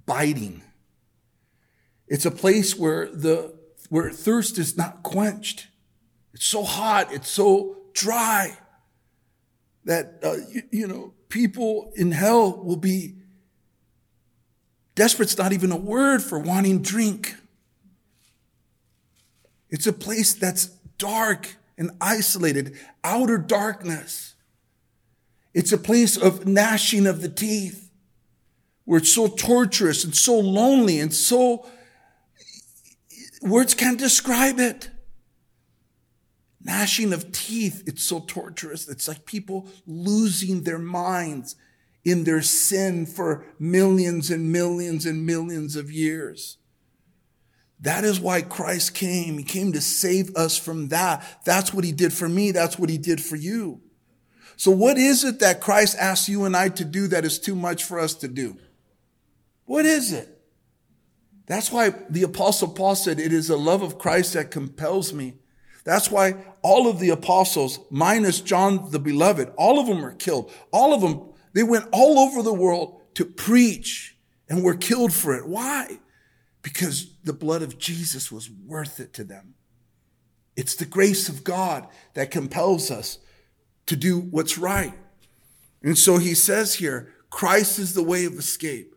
biting. 0.05 0.61
It's 2.07 2.25
a 2.25 2.31
place 2.31 2.77
where 2.77 3.07
the 3.07 3.57
where 3.89 4.11
thirst 4.11 4.59
is 4.59 4.77
not 4.77 5.01
quenched. 5.01 5.67
It's 6.33 6.45
so 6.45 6.63
hot, 6.63 7.11
it's 7.11 7.29
so 7.29 7.77
dry 7.93 8.55
that 9.85 10.19
uh, 10.23 10.35
you, 10.51 10.61
you 10.71 10.87
know 10.87 11.13
people 11.29 11.91
in 11.95 12.11
hell 12.11 12.61
will 12.63 12.75
be 12.77 13.15
desperate's 14.93 15.37
not 15.37 15.53
even 15.53 15.71
a 15.71 15.77
word 15.77 16.21
for 16.21 16.37
wanting 16.37 16.83
drink. 16.83 17.35
It's 19.69 19.87
a 19.87 19.93
place 19.93 20.33
that's 20.33 20.65
dark 20.97 21.55
and 21.77 21.91
isolated, 22.01 22.77
outer 23.03 23.37
darkness. 23.37 24.35
It's 25.53 25.71
a 25.71 25.77
place 25.77 26.17
of 26.17 26.47
gnashing 26.47 27.07
of 27.07 27.21
the 27.21 27.29
teeth 27.29 27.89
where 28.85 28.99
it's 28.99 29.13
so 29.13 29.27
torturous 29.27 30.03
and 30.03 30.15
so 30.15 30.39
lonely 30.39 30.99
and 30.99 31.13
so, 31.13 31.67
words 33.41 33.73
can't 33.73 33.99
describe 33.99 34.59
it. 34.59 34.89
Gnashing 36.61 37.13
of 37.13 37.31
teeth, 37.31 37.83
it's 37.87 38.03
so 38.03 38.19
torturous. 38.19 38.87
It's 38.87 39.07
like 39.07 39.25
people 39.25 39.67
losing 39.87 40.63
their 40.63 40.79
minds 40.79 41.55
in 42.03 42.23
their 42.25 42.41
sin 42.41 43.05
for 43.05 43.45
millions 43.59 44.29
and 44.29 44.51
millions 44.51 45.05
and 45.05 45.25
millions 45.25 45.75
of 45.75 45.91
years. 45.91 46.58
That 47.81 48.03
is 48.03 48.19
why 48.19 48.41
Christ 48.41 48.93
came. 48.93 49.37
He 49.37 49.43
came 49.43 49.71
to 49.73 49.81
save 49.81 50.35
us 50.35 50.57
from 50.57 50.89
that. 50.89 51.23
That's 51.45 51.73
what 51.73 51.85
he 51.85 51.91
did 51.91 52.11
for 52.11 52.27
me. 52.27 52.51
That's 52.51 52.77
what 52.77 52.89
he 52.89 52.97
did 52.97 53.21
for 53.21 53.37
you. 53.37 53.81
So 54.57 54.71
what 54.71 54.97
is 54.97 55.23
it 55.23 55.39
that 55.39 55.61
Christ 55.61 55.95
asks 55.97 56.27
you 56.27 56.43
and 56.43 56.57
I 56.57 56.67
to 56.69 56.83
do 56.83 57.07
that 57.07 57.23
is 57.23 57.39
too 57.39 57.55
much 57.55 57.85
for 57.85 57.97
us 57.97 58.13
to 58.15 58.27
do? 58.27 58.57
What 59.63 59.85
is 59.85 60.11
it? 60.11 60.27
That's 61.45 61.71
why 61.71 61.93
the 62.09 62.23
apostle 62.23 62.67
Paul 62.67 62.95
said, 62.95 63.19
it 63.19 63.31
is 63.31 63.47
the 63.47 63.57
love 63.57 63.81
of 63.81 63.97
Christ 63.97 64.33
that 64.33 64.51
compels 64.51 65.13
me. 65.13 65.35
That's 65.85 66.11
why 66.11 66.35
all 66.61 66.89
of 66.89 66.99
the 66.99 67.09
apostles, 67.09 67.79
minus 67.89 68.41
John 68.41 68.91
the 68.91 68.99
beloved, 68.99 69.51
all 69.57 69.79
of 69.79 69.87
them 69.87 70.01
were 70.01 70.13
killed. 70.13 70.51
All 70.71 70.93
of 70.93 71.01
them, 71.01 71.29
they 71.53 71.63
went 71.63 71.87
all 71.91 72.19
over 72.19 72.43
the 72.43 72.53
world 72.53 73.01
to 73.15 73.25
preach 73.25 74.17
and 74.49 74.63
were 74.63 74.75
killed 74.75 75.13
for 75.13 75.33
it. 75.35 75.47
Why? 75.47 75.99
Because 76.61 77.11
the 77.23 77.33
blood 77.33 77.61
of 77.61 77.77
Jesus 77.77 78.31
was 78.31 78.49
worth 78.49 78.99
it 78.99 79.13
to 79.13 79.23
them. 79.23 79.55
It's 80.55 80.75
the 80.75 80.85
grace 80.85 81.29
of 81.29 81.43
God 81.43 81.87
that 82.15 82.31
compels 82.31 82.91
us 82.91 83.19
to 83.85 83.95
do 83.95 84.19
what's 84.19 84.57
right. 84.57 84.93
And 85.81 85.97
so 85.97 86.17
he 86.17 86.33
says 86.33 86.75
here, 86.75 87.13
Christ 87.29 87.79
is 87.79 87.93
the 87.93 88.03
way 88.03 88.25
of 88.25 88.33
escape. 88.33 88.95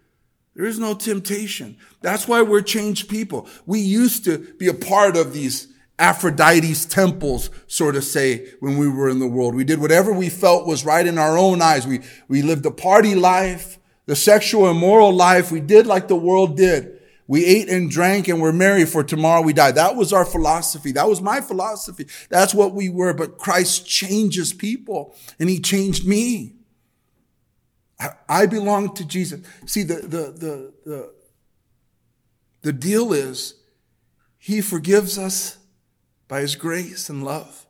There 0.54 0.66
is 0.66 0.78
no 0.78 0.95
temptation. 0.95 1.76
That's 2.00 2.28
why 2.28 2.42
we're 2.42 2.62
changed 2.62 3.09
people. 3.09 3.49
We 3.64 3.78
used 3.81 4.25
to 4.25 4.38
be 4.38 4.69
a 4.69 4.75
part 4.75 5.16
of 5.16 5.33
these 5.33 5.69
Aphrodite's 5.99 6.85
temples, 6.85 7.49
sort 7.69 7.97
of 7.97 8.04
say, 8.04 8.49
when 8.61 8.76
we 8.76 8.88
were 8.88 9.09
in 9.09 9.21
the 9.21 9.28
world. 9.28 9.54
We 9.54 9.64
did 9.64 9.81
whatever 9.81 10.12
we 10.12 10.28
felt 10.28 10.66
was 10.66 10.85
right 10.85 11.07
in 11.07 11.16
our 11.16 11.38
own 11.38 11.62
eyes. 11.62 11.87
We, 11.87 12.00
we 12.28 12.42
lived 12.42 12.66
a 12.66 12.71
party 12.71 13.14
life, 13.14 13.78
the 14.07 14.16
sexual 14.16 14.69
immoral 14.69 15.12
life. 15.12 15.52
We 15.52 15.61
did 15.61 15.87
like 15.87 16.09
the 16.09 16.16
world 16.16 16.57
did. 16.57 16.99
We 17.33 17.47
ate 17.47 17.71
and 17.71 17.91
drank 17.91 18.29
and 18.29 18.43
were 18.43 18.53
merry 18.53 18.85
for 18.85 19.03
tomorrow 19.03 19.41
we 19.41 19.55
die. 19.55 19.73
That 19.73 19.97
was 19.97 20.12
our 20.12 20.27
philosophy. 20.27 20.93
That 20.93 21.09
was 21.09 21.23
my 21.23 21.41
philosophy. 21.41 22.07
That's 22.29 22.53
what 22.55 22.75
we 22.75 22.91
were. 22.91 23.15
But 23.15 23.39
Christ 23.39 23.87
changes 23.87 24.53
people 24.53 25.17
and 25.39 25.49
he 25.49 25.59
changed 25.59 26.07
me. 26.07 26.57
I 28.29 28.45
belong 28.45 28.93
to 28.97 29.07
Jesus. 29.07 29.41
See, 29.65 29.83
the, 29.83 29.95
the, 29.95 30.09
the, 30.09 30.73
the, 30.85 31.15
the 32.61 32.73
deal 32.75 33.15
is 33.15 33.55
he 34.37 34.61
forgives 34.61 35.17
us 35.17 35.57
by 36.29 36.43
his 36.43 36.55
grace 36.55 37.09
and 37.09 37.25
love. 37.25 37.65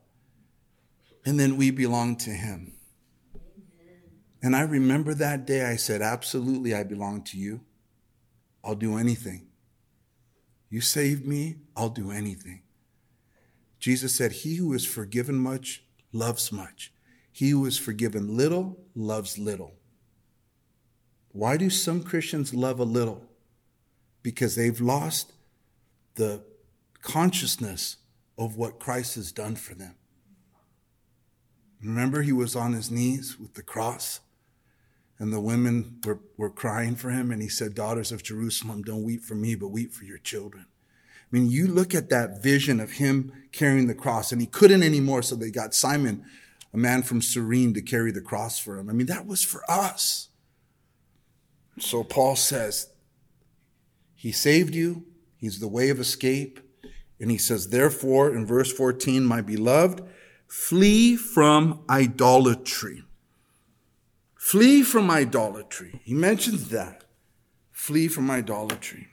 And 1.25 1.39
then 1.39 1.57
we 1.57 1.71
belong 1.71 2.17
to 2.17 2.31
him. 2.31 2.73
And 4.43 4.57
I 4.57 4.63
remember 4.63 5.15
that 5.15 5.47
day 5.47 5.65
I 5.65 5.77
said, 5.77 6.03
absolutely, 6.03 6.75
I 6.75 6.83
belong 6.83 7.23
to 7.27 7.39
you. 7.39 7.61
I'll 8.65 8.75
do 8.75 8.97
anything. 8.99 9.47
You 10.73 10.81
saved 10.81 11.27
me, 11.27 11.57
I'll 11.77 11.91
do 11.91 12.11
anything. 12.11 12.63
Jesus 13.79 14.17
said, 14.17 14.33
He 14.33 14.55
who 14.55 14.73
is 14.73 14.87
forgiven 14.87 15.37
much 15.37 15.85
loves 16.15 16.51
much. 16.51 16.95
He 17.31 17.51
who 17.51 17.67
is 17.67 17.77
forgiven 17.77 18.39
little 18.39 18.79
loves 18.95 19.37
little. 19.37 19.75
Why 21.33 21.59
do 21.59 21.69
some 21.69 22.03
Christians 22.03 22.55
love 22.55 22.81
a 22.81 22.85
little? 22.85 23.29
Because 24.23 24.57
they've 24.57 24.81
lost 24.81 25.35
the 26.15 26.43
consciousness 27.03 27.99
of 28.39 28.57
what 28.57 28.81
Christ 28.81 29.17
has 29.17 29.31
done 29.31 29.57
for 29.57 29.75
them. 29.75 29.95
Remember, 31.83 32.23
he 32.23 32.33
was 32.33 32.57
on 32.57 32.73
his 32.73 32.91
knees 32.91 33.39
with 33.39 33.53
the 33.53 33.63
cross, 33.63 34.21
and 35.19 35.33
the 35.33 35.41
women 35.41 35.99
were, 36.05 36.21
were 36.37 36.51
crying 36.51 36.97
for 36.97 37.11
him, 37.11 37.31
and 37.31 37.41
he 37.43 37.49
said, 37.49 37.75
Daughters 37.75 38.13
of 38.13 38.23
Jerusalem, 38.23 38.83
don't 38.83 39.05
weep 39.05 39.23
for 39.23 39.35
me, 39.35 39.55
but 39.55 39.69
weep 39.69 39.93
for 39.93 40.05
your 40.05 40.19
children. 40.19 40.67
I 40.67 41.37
mean, 41.37 41.51
you 41.51 41.67
look 41.67 41.95
at 41.95 42.11
that 42.11 42.43
vision 42.43 42.81
of 42.81 42.93
him 42.93 43.33
carrying 43.53 43.87
the 43.87 43.95
cross, 43.95 44.33
and 44.33 44.41
he 44.41 44.47
couldn't 44.47 44.83
anymore, 44.83 45.23
so 45.23 45.37
they 45.37 45.51
got 45.51 45.75
Simon, 45.75 46.25
a 46.75 46.77
man 46.77 47.03
from 47.03 47.23
Cyrene, 47.23 47.75
to 47.75 47.83
carry 47.83 48.11
the 48.11 48.21
cross 48.21 48.59
for 48.59 48.79
him. 48.79 48.91
I 48.91 48.93
mean, 48.93 49.07
that 49.07 49.27
was 49.27 49.45
for 49.45 49.63
us. 49.71 50.29
So 51.79 52.05
Paul 52.05 52.37
says, 52.37 52.89
He 54.15 54.33
saved 54.33 54.75
you, 54.75 55.07
He's 55.43 55.59
the 55.59 55.67
way 55.67 55.89
of 55.89 55.99
escape. 55.99 56.61
And 57.19 57.29
he 57.29 57.37
says, 57.37 57.71
Therefore, 57.71 58.33
in 58.33 58.47
verse 58.47 58.73
14, 58.73 59.25
my 59.25 59.41
beloved, 59.41 60.01
flee 60.47 61.17
from 61.17 61.81
idolatry. 61.91 63.03
Flee 64.43 64.83
from 64.83 65.09
idolatry. 65.09 66.01
He 66.05 66.15
mentions 66.15 66.69
that. 66.71 67.05
Flee 67.71 68.09
from 68.09 68.29
idolatry. 68.29 69.07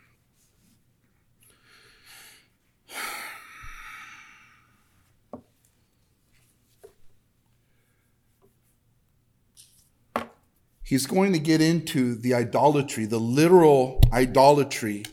He's 10.84 11.06
going 11.06 11.32
to 11.34 11.40
get 11.40 11.62
into 11.62 12.16
the 12.16 12.34
idolatry, 12.34 13.06
the 13.06 13.20
literal 13.20 14.02
idolatry 14.12 15.06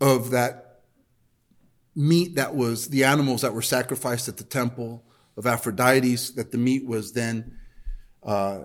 of 0.00 0.30
that 0.30 0.84
meat 1.96 2.36
that 2.36 2.54
was 2.54 2.88
the 2.88 3.02
animals 3.02 3.42
that 3.42 3.52
were 3.52 3.62
sacrificed 3.62 4.28
at 4.28 4.36
the 4.36 4.44
temple 4.44 5.04
of 5.36 5.44
Aphrodite, 5.44 6.14
that 6.36 6.52
the 6.52 6.58
meat 6.58 6.86
was 6.86 7.12
then 7.12 7.58
uh, 8.22 8.60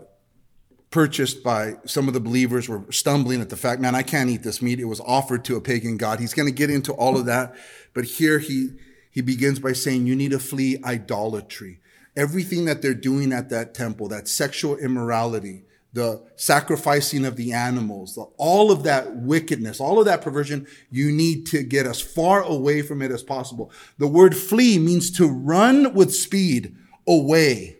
purchased 0.92 1.42
by 1.42 1.76
some 1.86 2.08
of 2.10 2.14
the 2.14 2.20
believers 2.20 2.68
were 2.68 2.84
stumbling 2.92 3.42
at 3.42 3.50
the 3.50 3.58
fact, 3.58 3.82
man, 3.82 3.96
I 3.96 4.04
can't 4.04 4.30
eat 4.30 4.44
this 4.44 4.62
meat. 4.62 4.80
It 4.80 4.86
was 4.86 5.00
offered 5.00 5.46
to 5.46 5.56
a 5.56 5.62
pagan 5.62 5.98
god. 5.98 6.20
He's 6.20 6.34
going 6.34 6.50
to 6.50 6.54
get 6.54 6.70
into 6.70 6.92
all 6.92 7.18
of 7.18 7.26
that. 7.26 7.56
But 7.94 8.04
here 8.04 8.40
he, 8.40 8.72
he 9.10 9.22
begins 9.22 9.60
by 9.60 9.72
saying, 9.72 10.06
you 10.06 10.16
need 10.16 10.32
to 10.32 10.40
flee 10.40 10.80
idolatry. 10.84 11.80
Everything 12.16 12.66
that 12.66 12.82
they're 12.82 12.94
doing 12.94 13.32
at 13.32 13.50
that 13.50 13.74
temple, 13.74 14.10
that 14.10 14.28
sexual 14.28 14.78
immorality, 14.78 15.64
the 15.94 16.22
sacrificing 16.36 17.26
of 17.26 17.38
the 17.38 17.54
animals, 17.54 18.16
the, 18.16 18.24
all 18.38 18.70
of 18.70 18.84
that 18.84 19.16
wickedness, 19.16 19.80
all 19.80 19.98
of 19.98 20.06
that 20.06 20.22
perversion, 20.22 20.68
you 20.90 21.10
need 21.10 21.46
to 21.48 21.64
get 21.64 21.86
as 21.86 22.02
far 22.02 22.42
away 22.44 22.82
from 22.82 23.02
it 23.02 23.12
as 23.12 23.24
possible. 23.24 23.72
The 23.98 24.08
word 24.08 24.36
flee 24.36 24.78
means 24.78 25.10
to 25.12 25.28
run 25.28 25.94
with 25.94 26.14
speed 26.14 26.76
away. 27.08 27.78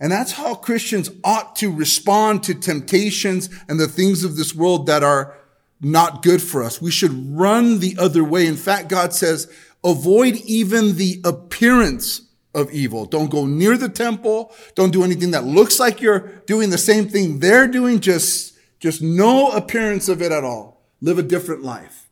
And 0.00 0.12
that's 0.12 0.32
how 0.32 0.54
Christians 0.54 1.10
ought 1.24 1.56
to 1.56 1.72
respond 1.72 2.44
to 2.44 2.54
temptations 2.54 3.50
and 3.68 3.80
the 3.80 3.88
things 3.88 4.22
of 4.24 4.36
this 4.36 4.54
world 4.54 4.86
that 4.86 5.02
are 5.02 5.36
not 5.80 6.22
good 6.22 6.42
for 6.42 6.62
us. 6.62 6.80
We 6.80 6.90
should 6.90 7.36
run 7.36 7.80
the 7.80 7.96
other 7.98 8.22
way. 8.22 8.46
In 8.46 8.56
fact, 8.56 8.88
God 8.88 9.12
says, 9.12 9.50
avoid 9.84 10.36
even 10.36 10.96
the 10.96 11.20
appearance 11.24 12.22
of 12.54 12.70
evil. 12.70 13.06
Don't 13.06 13.30
go 13.30 13.46
near 13.46 13.76
the 13.76 13.88
temple. 13.88 14.52
Don't 14.74 14.92
do 14.92 15.04
anything 15.04 15.32
that 15.32 15.44
looks 15.44 15.78
like 15.78 16.00
you're 16.00 16.42
doing 16.46 16.70
the 16.70 16.78
same 16.78 17.08
thing 17.08 17.40
they're 17.40 17.68
doing. 17.68 18.00
Just, 18.00 18.56
just 18.80 19.02
no 19.02 19.50
appearance 19.50 20.08
of 20.08 20.22
it 20.22 20.32
at 20.32 20.44
all. 20.44 20.80
Live 21.00 21.18
a 21.18 21.22
different 21.22 21.62
life. 21.62 22.08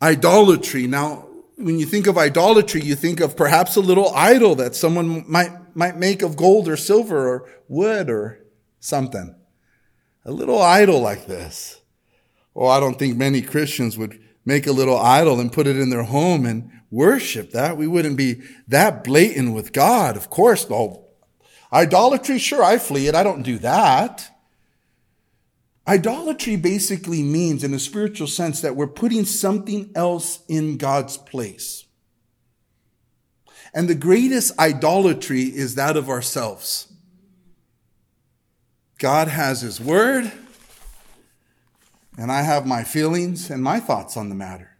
Idolatry. 0.00 0.86
Now, 0.86 1.28
when 1.56 1.78
you 1.78 1.86
think 1.86 2.06
of 2.06 2.18
idolatry, 2.18 2.80
you 2.80 2.94
think 2.94 3.20
of 3.20 3.36
perhaps 3.36 3.76
a 3.76 3.80
little 3.80 4.12
idol 4.14 4.54
that 4.56 4.74
someone 4.74 5.24
might, 5.30 5.52
might 5.76 5.96
make 5.96 6.22
of 6.22 6.36
gold 6.36 6.68
or 6.68 6.76
silver 6.76 7.28
or 7.28 7.48
wood 7.68 8.10
or 8.10 8.44
something. 8.80 9.34
A 10.24 10.32
little 10.32 10.60
idol 10.60 11.00
like 11.00 11.26
this. 11.26 11.80
Oh, 12.56 12.66
I 12.66 12.80
don't 12.80 12.98
think 12.98 13.16
many 13.16 13.42
Christians 13.42 13.98
would 13.98 14.20
make 14.44 14.66
a 14.66 14.72
little 14.72 14.98
idol 14.98 15.40
and 15.40 15.52
put 15.52 15.66
it 15.66 15.78
in 15.78 15.90
their 15.90 16.04
home 16.04 16.46
and 16.46 16.70
worship 16.90 17.50
that. 17.52 17.76
We 17.76 17.86
wouldn't 17.86 18.16
be 18.16 18.42
that 18.68 19.04
blatant 19.04 19.54
with 19.54 19.72
God. 19.72 20.16
Of 20.16 20.30
course, 20.30 20.66
oh, 20.70 21.06
idolatry, 21.72 22.38
sure, 22.38 22.62
I 22.62 22.78
flee 22.78 23.08
it. 23.08 23.14
I 23.14 23.22
don't 23.22 23.42
do 23.42 23.58
that. 23.58 24.30
Idolatry 25.86 26.56
basically 26.56 27.22
means, 27.22 27.62
in 27.62 27.74
a 27.74 27.78
spiritual 27.78 28.26
sense, 28.26 28.62
that 28.62 28.74
we're 28.74 28.86
putting 28.86 29.24
something 29.24 29.90
else 29.94 30.40
in 30.48 30.78
God's 30.78 31.18
place. 31.18 31.84
And 33.74 33.88
the 33.88 33.94
greatest 33.94 34.58
idolatry 34.58 35.42
is 35.42 35.74
that 35.74 35.96
of 35.96 36.08
ourselves. 36.08 36.92
God 38.98 39.28
has 39.28 39.60
His 39.60 39.80
Word, 39.80 40.32
and 42.16 42.32
I 42.32 42.42
have 42.42 42.66
my 42.66 42.84
feelings 42.84 43.50
and 43.50 43.62
my 43.62 43.80
thoughts 43.80 44.16
on 44.16 44.30
the 44.30 44.34
matter. 44.34 44.70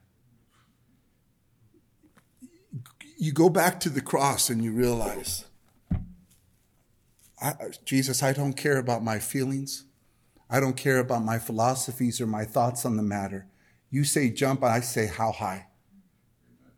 You 3.19 3.33
go 3.33 3.49
back 3.49 3.81
to 3.81 3.91
the 3.91 4.01
cross 4.01 4.49
and 4.49 4.63
you 4.63 4.73
realize, 4.73 5.45
I, 7.43 7.55
Jesus, 7.85 8.23
I 8.23 8.33
don't 8.33 8.55
care 8.55 8.79
about 8.79 9.03
my 9.03 9.19
feelings. 9.19 9.85
I 10.49 10.61
don't 10.61 10.77
care 10.77 10.99
about 10.99 11.25
my 11.25 11.39
philosophies 11.39 12.21
or 12.21 12.27
my 12.27 12.45
thoughts 12.45 12.85
on 12.85 12.97
the 12.97 13.03
matter. 13.03 13.47
You 13.91 14.05
say 14.05 14.31
jump, 14.31 14.63
I 14.63 14.81
say 14.81 15.07
how 15.07 15.33
high. 15.33 15.67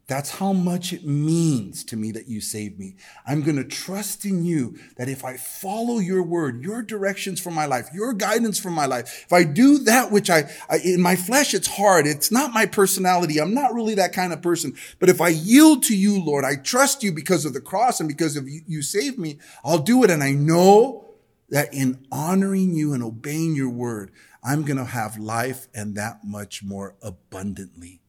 That's 0.09 0.31
how 0.31 0.53
much 0.53 0.93
it 0.93 1.05
means 1.05 1.83
to 1.85 1.97
me 1.97 2.13
that 2.13 2.29
you 2.29 2.41
saved 2.41 2.79
me. 2.79 2.95
I'm 3.27 3.43
going 3.43 3.57
to 3.57 3.65
trust 3.65 4.25
in 4.25 4.45
you 4.45 4.79
that 4.99 5.09
if 5.09 5.25
I 5.25 5.37
follow 5.37 5.99
your 5.99 6.23
word, 6.23 6.63
your 6.63 6.81
directions 6.81 7.41
for 7.41 7.51
my 7.51 7.67
life, 7.67 7.89
your 7.93 8.13
guidance 8.13 8.61
for 8.61 8.71
my 8.71 8.87
life, 8.87 9.25
if 9.27 9.33
I 9.33 9.43
do 9.43 9.79
that 9.79 10.13
which 10.13 10.31
I, 10.31 10.49
I, 10.71 10.79
in 10.79 11.01
my 11.01 11.17
flesh, 11.17 11.55
it's 11.55 11.67
hard. 11.67 12.07
It's 12.07 12.31
not 12.31 12.55
my 12.55 12.67
personality. 12.67 13.41
I'm 13.41 13.55
not 13.55 13.75
really 13.75 13.97
that 13.97 14.13
kind 14.13 14.33
of 14.33 14.43
person. 14.43 14.77
But 15.01 15.09
if 15.09 15.21
I 15.21 15.29
yield 15.31 15.83
to 15.85 15.97
you, 15.97 16.23
Lord, 16.23 16.45
I 16.45 16.55
trust 16.55 17.03
you 17.03 17.11
because 17.11 17.45
of 17.45 17.53
the 17.53 17.61
cross 17.61 17.99
and 17.99 18.09
because 18.09 18.37
of 18.37 18.49
you, 18.49 18.61
you 18.69 18.83
saved 18.83 19.19
me, 19.19 19.41
I'll 19.65 19.79
do 19.79 20.05
it. 20.05 20.11
And 20.11 20.23
I 20.23 20.31
know 20.31 21.06
that 21.49 21.73
in 21.73 22.07
honoring 22.11 22.75
you 22.75 22.93
and 22.93 23.03
obeying 23.03 23.55
your 23.55 23.71
word, 23.71 24.11
I'm 24.43 24.65
going 24.65 24.79
to 24.79 24.85
have 24.85 25.19
life 25.19 25.69
and 25.75 25.95
that 25.97 26.21
much 26.25 26.63
more 26.63 26.95
abundantly. 27.03 28.01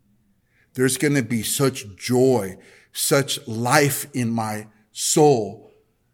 There's 0.73 0.97
going 0.97 1.15
to 1.15 1.23
be 1.23 1.43
such 1.43 1.95
joy, 1.95 2.57
such 2.91 3.45
life 3.47 4.05
in 4.13 4.29
my 4.29 4.67
soul 4.91 5.71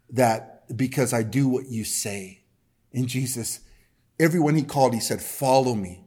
that 0.09 0.77
because 0.77 1.13
I 1.13 1.23
do 1.23 1.47
what 1.47 1.67
you 1.67 1.83
say. 1.83 2.43
In 2.91 3.07
Jesus, 3.07 3.59
everyone 4.19 4.55
he 4.55 4.63
called, 4.63 4.93
he 4.93 4.99
said, 4.99 5.21
follow 5.21 5.75
me. 5.75 6.05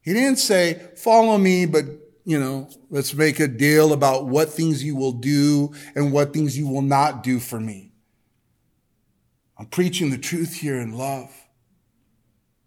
He 0.00 0.12
didn't 0.12 0.38
say, 0.38 0.80
follow 0.96 1.38
me, 1.38 1.66
but 1.66 1.84
you 2.24 2.40
know, 2.40 2.68
let's 2.90 3.14
make 3.14 3.38
a 3.38 3.46
deal 3.46 3.92
about 3.92 4.26
what 4.26 4.48
things 4.48 4.82
you 4.82 4.96
will 4.96 5.12
do 5.12 5.72
and 5.94 6.12
what 6.12 6.32
things 6.32 6.56
you 6.56 6.66
will 6.66 6.82
not 6.82 7.22
do 7.22 7.38
for 7.38 7.60
me. 7.60 7.92
I'm 9.56 9.66
preaching 9.66 10.10
the 10.10 10.18
truth 10.18 10.54
here 10.54 10.80
in 10.80 10.96
love. 10.96 11.32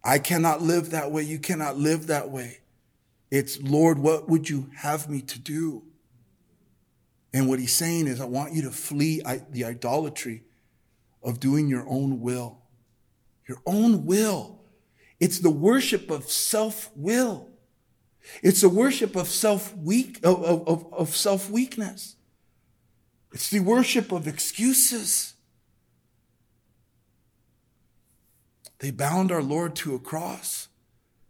I 0.04 0.20
cannot 0.20 0.62
live 0.62 0.92
that 0.92 1.12
way. 1.12 1.24
You 1.24 1.40
cannot 1.40 1.78
live 1.78 2.08
that 2.08 2.30
way. 2.30 2.60
It's, 3.30 3.62
Lord, 3.62 4.00
what 4.00 4.30
would 4.30 4.50
you 4.50 4.70
have 4.78 5.10
me 5.10 5.22
to 5.22 5.40
do? 5.40 5.84
And 7.34 7.50
what 7.50 7.60
he's 7.60 7.76
saying 7.76 8.08
is, 8.08 8.22
I 8.22 8.26
want 8.26 8.54
you 8.54 8.62
to 8.64 8.72
flee 8.72 9.22
the 9.50 9.66
idolatry 9.66 10.44
of 11.22 11.40
doing 11.40 11.68
your 11.68 11.86
own 11.90 12.22
will. 12.22 12.60
Your 13.48 13.58
own 13.66 14.06
will. 14.06 14.62
It's 15.20 15.40
the 15.40 15.50
worship 15.50 16.10
of 16.10 16.30
self 16.30 16.90
will. 16.96 17.50
It's 18.42 18.62
the 18.62 18.70
worship 18.70 19.16
of 19.16 19.28
self 19.28 19.76
weak, 19.76 20.20
of, 20.24 20.44
of, 20.44 20.94
of 20.94 21.16
self 21.16 21.50
weakness. 21.50 22.16
It's 23.34 23.50
the 23.50 23.60
worship 23.60 24.12
of 24.12 24.28
excuses. 24.28 25.34
They 28.80 28.92
bound 28.92 29.32
our 29.32 29.42
Lord 29.42 29.76
to 29.78 29.96
a 29.96 30.00
cross. 30.00 30.68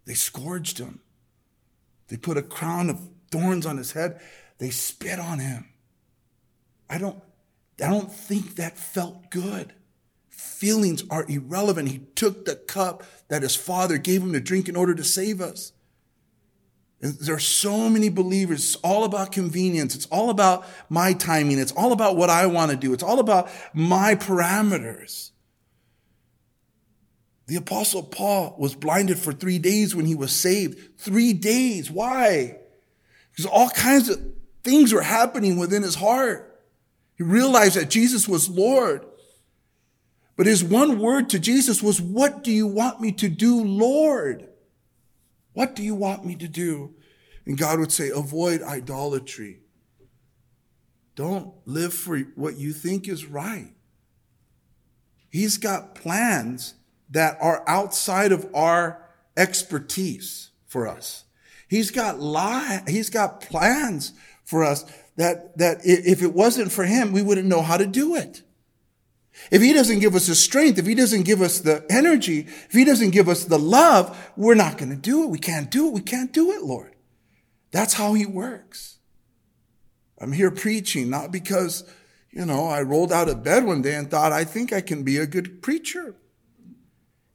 They 0.04 0.14
scourged 0.14 0.78
him. 0.78 1.00
They 2.08 2.16
put 2.16 2.36
a 2.36 2.42
crown 2.42 2.90
of 2.90 3.00
thorns 3.30 3.66
on 3.66 3.76
his 3.76 3.92
head. 3.92 4.20
They 4.58 4.70
spit 4.70 5.18
on 5.18 5.38
him. 5.38 5.68
I 6.88 6.98
don't, 6.98 7.22
I 7.82 7.88
don't 7.88 8.12
think 8.12 8.56
that 8.56 8.78
felt 8.78 9.30
good. 9.30 9.72
Feelings 10.30 11.04
are 11.10 11.26
irrelevant. 11.28 11.88
He 11.88 11.98
took 12.14 12.44
the 12.44 12.56
cup 12.56 13.04
that 13.28 13.42
his 13.42 13.54
father 13.54 13.98
gave 13.98 14.22
him 14.22 14.32
to 14.32 14.40
drink 14.40 14.68
in 14.68 14.76
order 14.76 14.94
to 14.94 15.04
save 15.04 15.40
us. 15.40 15.72
And 17.00 17.14
there 17.14 17.34
are 17.34 17.40
so 17.40 17.88
many 17.88 18.08
believers. 18.08 18.64
It's 18.64 18.74
all 18.76 19.04
about 19.04 19.30
convenience. 19.30 19.94
It's 19.94 20.06
all 20.06 20.30
about 20.30 20.64
my 20.88 21.12
timing. 21.12 21.58
It's 21.58 21.72
all 21.72 21.92
about 21.92 22.16
what 22.16 22.30
I 22.30 22.46
want 22.46 22.70
to 22.72 22.76
do. 22.76 22.92
It's 22.92 23.02
all 23.02 23.20
about 23.20 23.50
my 23.72 24.14
parameters. 24.14 25.30
The 27.48 27.56
apostle 27.56 28.02
Paul 28.02 28.54
was 28.58 28.74
blinded 28.74 29.18
for 29.18 29.32
three 29.32 29.58
days 29.58 29.96
when 29.96 30.04
he 30.04 30.14
was 30.14 30.32
saved. 30.32 30.98
Three 30.98 31.32
days. 31.32 31.90
Why? 31.90 32.58
Because 33.30 33.46
all 33.46 33.70
kinds 33.70 34.10
of 34.10 34.20
things 34.62 34.92
were 34.92 35.00
happening 35.00 35.56
within 35.56 35.82
his 35.82 35.94
heart. 35.94 36.62
He 37.16 37.24
realized 37.24 37.76
that 37.76 37.88
Jesus 37.88 38.28
was 38.28 38.50
Lord. 38.50 39.02
But 40.36 40.46
his 40.46 40.62
one 40.62 40.98
word 40.98 41.30
to 41.30 41.38
Jesus 41.38 41.82
was, 41.82 42.02
what 42.02 42.44
do 42.44 42.52
you 42.52 42.66
want 42.66 43.00
me 43.00 43.12
to 43.12 43.30
do, 43.30 43.64
Lord? 43.64 44.46
What 45.54 45.74
do 45.74 45.82
you 45.82 45.94
want 45.94 46.26
me 46.26 46.36
to 46.36 46.48
do? 46.48 46.96
And 47.46 47.56
God 47.56 47.78
would 47.78 47.92
say, 47.92 48.10
avoid 48.10 48.62
idolatry. 48.62 49.60
Don't 51.16 51.54
live 51.64 51.94
for 51.94 52.18
what 52.36 52.58
you 52.58 52.74
think 52.74 53.08
is 53.08 53.24
right. 53.24 53.72
He's 55.30 55.56
got 55.56 55.94
plans 55.94 56.74
that 57.10 57.38
are 57.40 57.62
outside 57.66 58.32
of 58.32 58.46
our 58.54 59.02
expertise 59.36 60.50
for 60.66 60.86
us. 60.86 61.24
He's 61.68 61.90
got 61.90 62.18
lie, 62.18 62.82
he's 62.86 63.10
got 63.10 63.40
plans 63.40 64.12
for 64.44 64.64
us 64.64 64.84
that, 65.16 65.56
that 65.58 65.80
if 65.84 66.22
it 66.22 66.32
wasn't 66.32 66.72
for 66.72 66.84
him, 66.84 67.12
we 67.12 67.22
wouldn't 67.22 67.48
know 67.48 67.62
how 67.62 67.76
to 67.76 67.86
do 67.86 68.14
it. 68.14 68.42
If 69.50 69.62
he 69.62 69.72
doesn't 69.72 70.00
give 70.00 70.14
us 70.14 70.26
the 70.26 70.34
strength, 70.34 70.78
if 70.78 70.86
he 70.86 70.94
doesn't 70.94 71.22
give 71.22 71.42
us 71.42 71.60
the 71.60 71.84
energy, 71.90 72.40
if 72.40 72.72
he 72.72 72.84
doesn't 72.84 73.10
give 73.10 73.28
us 73.28 73.44
the 73.44 73.58
love, 73.58 74.32
we're 74.36 74.54
not 74.54 74.78
going 74.78 74.90
to 74.90 74.96
do 74.96 75.24
it. 75.24 75.30
We 75.30 75.38
can't 75.38 75.70
do 75.70 75.88
it. 75.88 75.92
We 75.92 76.00
can't 76.00 76.32
do 76.32 76.52
it, 76.52 76.62
Lord. 76.62 76.94
That's 77.70 77.94
how 77.94 78.14
he 78.14 78.26
works. 78.26 78.98
I'm 80.20 80.32
here 80.32 80.50
preaching, 80.50 81.10
not 81.10 81.30
because, 81.30 81.84
you 82.30 82.44
know, 82.44 82.66
I 82.66 82.82
rolled 82.82 83.12
out 83.12 83.28
of 83.28 83.44
bed 83.44 83.64
one 83.64 83.82
day 83.82 83.94
and 83.94 84.10
thought, 84.10 84.32
I 84.32 84.44
think 84.44 84.72
I 84.72 84.80
can 84.80 85.04
be 85.04 85.18
a 85.18 85.26
good 85.26 85.62
preacher. 85.62 86.16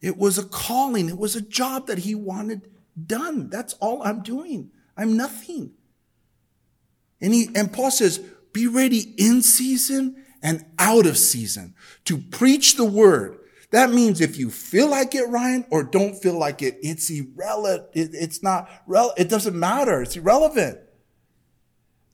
It 0.03 0.17
was 0.17 0.37
a 0.37 0.43
calling. 0.43 1.07
It 1.07 1.17
was 1.17 1.37
a 1.37 1.41
job 1.41 1.87
that 1.87 1.99
he 1.99 2.13
wanted 2.13 2.69
done. 3.07 3.49
That's 3.49 3.73
all 3.75 4.03
I'm 4.03 4.21
doing. 4.21 4.69
I'm 4.97 5.15
nothing. 5.15 5.71
And 7.21 7.33
he, 7.33 7.47
and 7.55 7.71
Paul 7.71 7.89
says, 7.89 8.19
be 8.51 8.67
ready 8.67 9.15
in 9.17 9.41
season 9.41 10.23
and 10.43 10.65
out 10.77 11.05
of 11.05 11.17
season 11.17 11.73
to 12.03 12.17
preach 12.17 12.75
the 12.75 12.83
word. 12.83 13.39
That 13.71 13.91
means 13.91 14.19
if 14.19 14.37
you 14.37 14.51
feel 14.51 14.89
like 14.89 15.15
it, 15.15 15.29
Ryan, 15.29 15.65
or 15.71 15.83
don't 15.83 16.21
feel 16.21 16.37
like 16.37 16.61
it, 16.61 16.77
it's 16.83 17.09
irrelevant. 17.09 17.87
It, 17.93 18.09
it's 18.11 18.43
not, 18.43 18.69
rel- 18.85 19.13
it 19.17 19.29
doesn't 19.29 19.57
matter. 19.57 20.01
It's 20.01 20.17
irrelevant. 20.17 20.79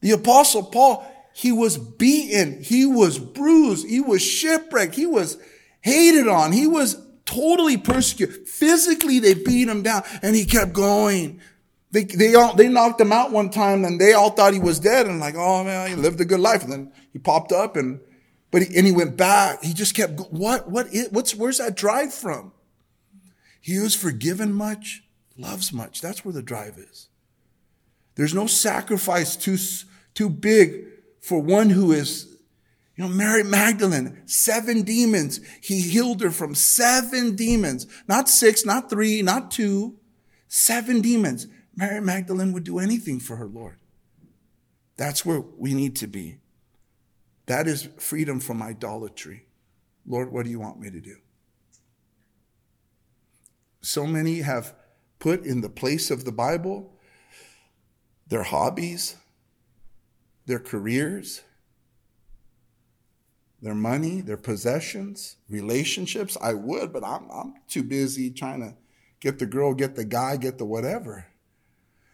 The 0.02 0.12
apostle 0.12 0.64
Paul, 0.64 1.12
he 1.34 1.52
was 1.52 1.80
beaten. 1.80 2.62
He 2.62 2.86
was 2.86 3.18
bruised. 3.18 3.90
He 3.90 4.00
was 4.00 4.22
shipwrecked. 4.22 4.94
He 4.94 5.08
was 5.08 5.40
hated 5.82 6.28
on. 6.28 6.52
He 6.52 6.68
was 6.68 7.04
totally 7.30 7.78
persecuted. 7.78 8.48
Physically, 8.48 9.20
they 9.20 9.36
beat 9.36 9.68
him 9.68 9.84
down 9.84 10.02
and 10.24 10.36
he 10.36 10.46
kept 10.46 10.74
going. 10.74 11.40
They, 11.92 12.04
they 12.04 12.34
all, 12.36 12.56
they 12.56 12.68
knocked 12.68 13.00
him 13.00 13.12
out 13.12 13.32
one 13.32 13.50
time 13.52 13.86
and 13.86 14.02
they 14.02 14.14
all 14.14 14.32
thought 14.32 14.54
he 14.54 14.60
was 14.60 14.80
dead 14.80 15.06
and 15.06 15.20
like, 15.20 15.36
oh 15.36 15.64
man, 15.64 15.90
he 15.90 15.96
lived 15.96 16.20
a 16.22 16.26
good 16.26 16.40
life. 16.40 16.64
And 16.64 16.72
then 16.72 16.92
he 17.14 17.20
popped 17.20 17.52
up 17.52 17.76
and, 17.76 18.00
but 18.52 18.64
he, 18.64 18.76
and 18.76 18.86
he 18.86 18.92
went 18.92 19.16
back. 19.16 19.64
He 19.64 19.74
just 19.74 19.96
kept, 19.96 20.20
what, 20.32 20.70
what 20.70 20.88
is, 20.88 21.10
what's, 21.12 21.36
where's 21.36 21.60
that 21.60 21.76
drive 21.76 22.14
from? 22.14 22.52
He 23.62 23.76
who's 23.76 23.96
forgiven 23.96 24.52
much 24.52 25.04
loves 25.38 25.72
much. 25.72 26.02
That's 26.02 26.26
where 26.26 26.34
the 26.34 26.42
drive 26.42 26.78
is. 26.78 27.10
There's 28.16 28.34
no 28.34 28.48
sacrifice 28.48 29.36
too, 29.36 29.58
too 30.14 30.30
big 30.30 30.86
for 31.22 31.40
one 31.40 31.70
who 31.70 31.92
is 31.92 32.29
you 33.00 33.06
know, 33.06 33.14
Mary 33.14 33.44
Magdalene, 33.46 34.24
seven 34.26 34.82
demons. 34.82 35.40
He 35.62 35.80
healed 35.80 36.20
her 36.20 36.32
from 36.32 36.54
seven 36.54 37.34
demons. 37.34 37.88
Not 38.10 38.28
six, 38.28 38.66
not 38.66 38.90
three, 38.90 39.22
not 39.22 39.52
two. 39.52 39.96
Seven 40.50 41.00
demons. 41.00 41.48
Mary 41.78 42.02
Magdalene 42.02 42.52
would 42.52 42.66
do 42.66 42.78
anything 42.78 43.22
for 43.22 43.38
her 43.38 43.48
Lord. 43.48 43.78
That's 44.98 45.26
where 45.26 45.40
we 45.40 45.74
need 45.74 45.96
to 45.96 46.08
be. 46.08 46.40
That 47.46 47.70
is 47.70 47.88
freedom 48.00 48.42
from 48.42 48.62
idolatry. 48.62 49.46
Lord, 50.06 50.34
what 50.34 50.44
do 50.44 50.52
you 50.52 50.60
want 50.60 50.82
me 50.82 50.90
to 50.90 51.00
do? 51.00 51.16
So 53.80 54.06
many 54.06 54.42
have 54.42 54.76
put 55.20 55.46
in 55.46 55.62
the 55.62 55.70
place 55.70 56.12
of 56.12 56.26
the 56.26 56.34
Bible 56.34 56.92
their 58.28 58.44
hobbies, 58.44 59.16
their 60.48 60.60
careers, 60.60 61.44
their 63.62 63.76
money, 63.76 64.22
their 64.22 64.38
possessions, 64.38 65.36
relationships. 65.50 66.38
I 66.42 66.54
would, 66.54 66.94
but 66.94 67.04
I'm, 67.04 67.30
I'm 67.32 67.56
too 67.68 67.84
busy 67.84 68.30
trying 68.32 68.62
to 68.62 68.76
get 69.20 69.40
the 69.40 69.46
girl, 69.46 69.74
get 69.74 69.96
the 69.96 70.06
guy, 70.06 70.38
get 70.38 70.58
the 70.58 70.66
whatever. 70.66 71.28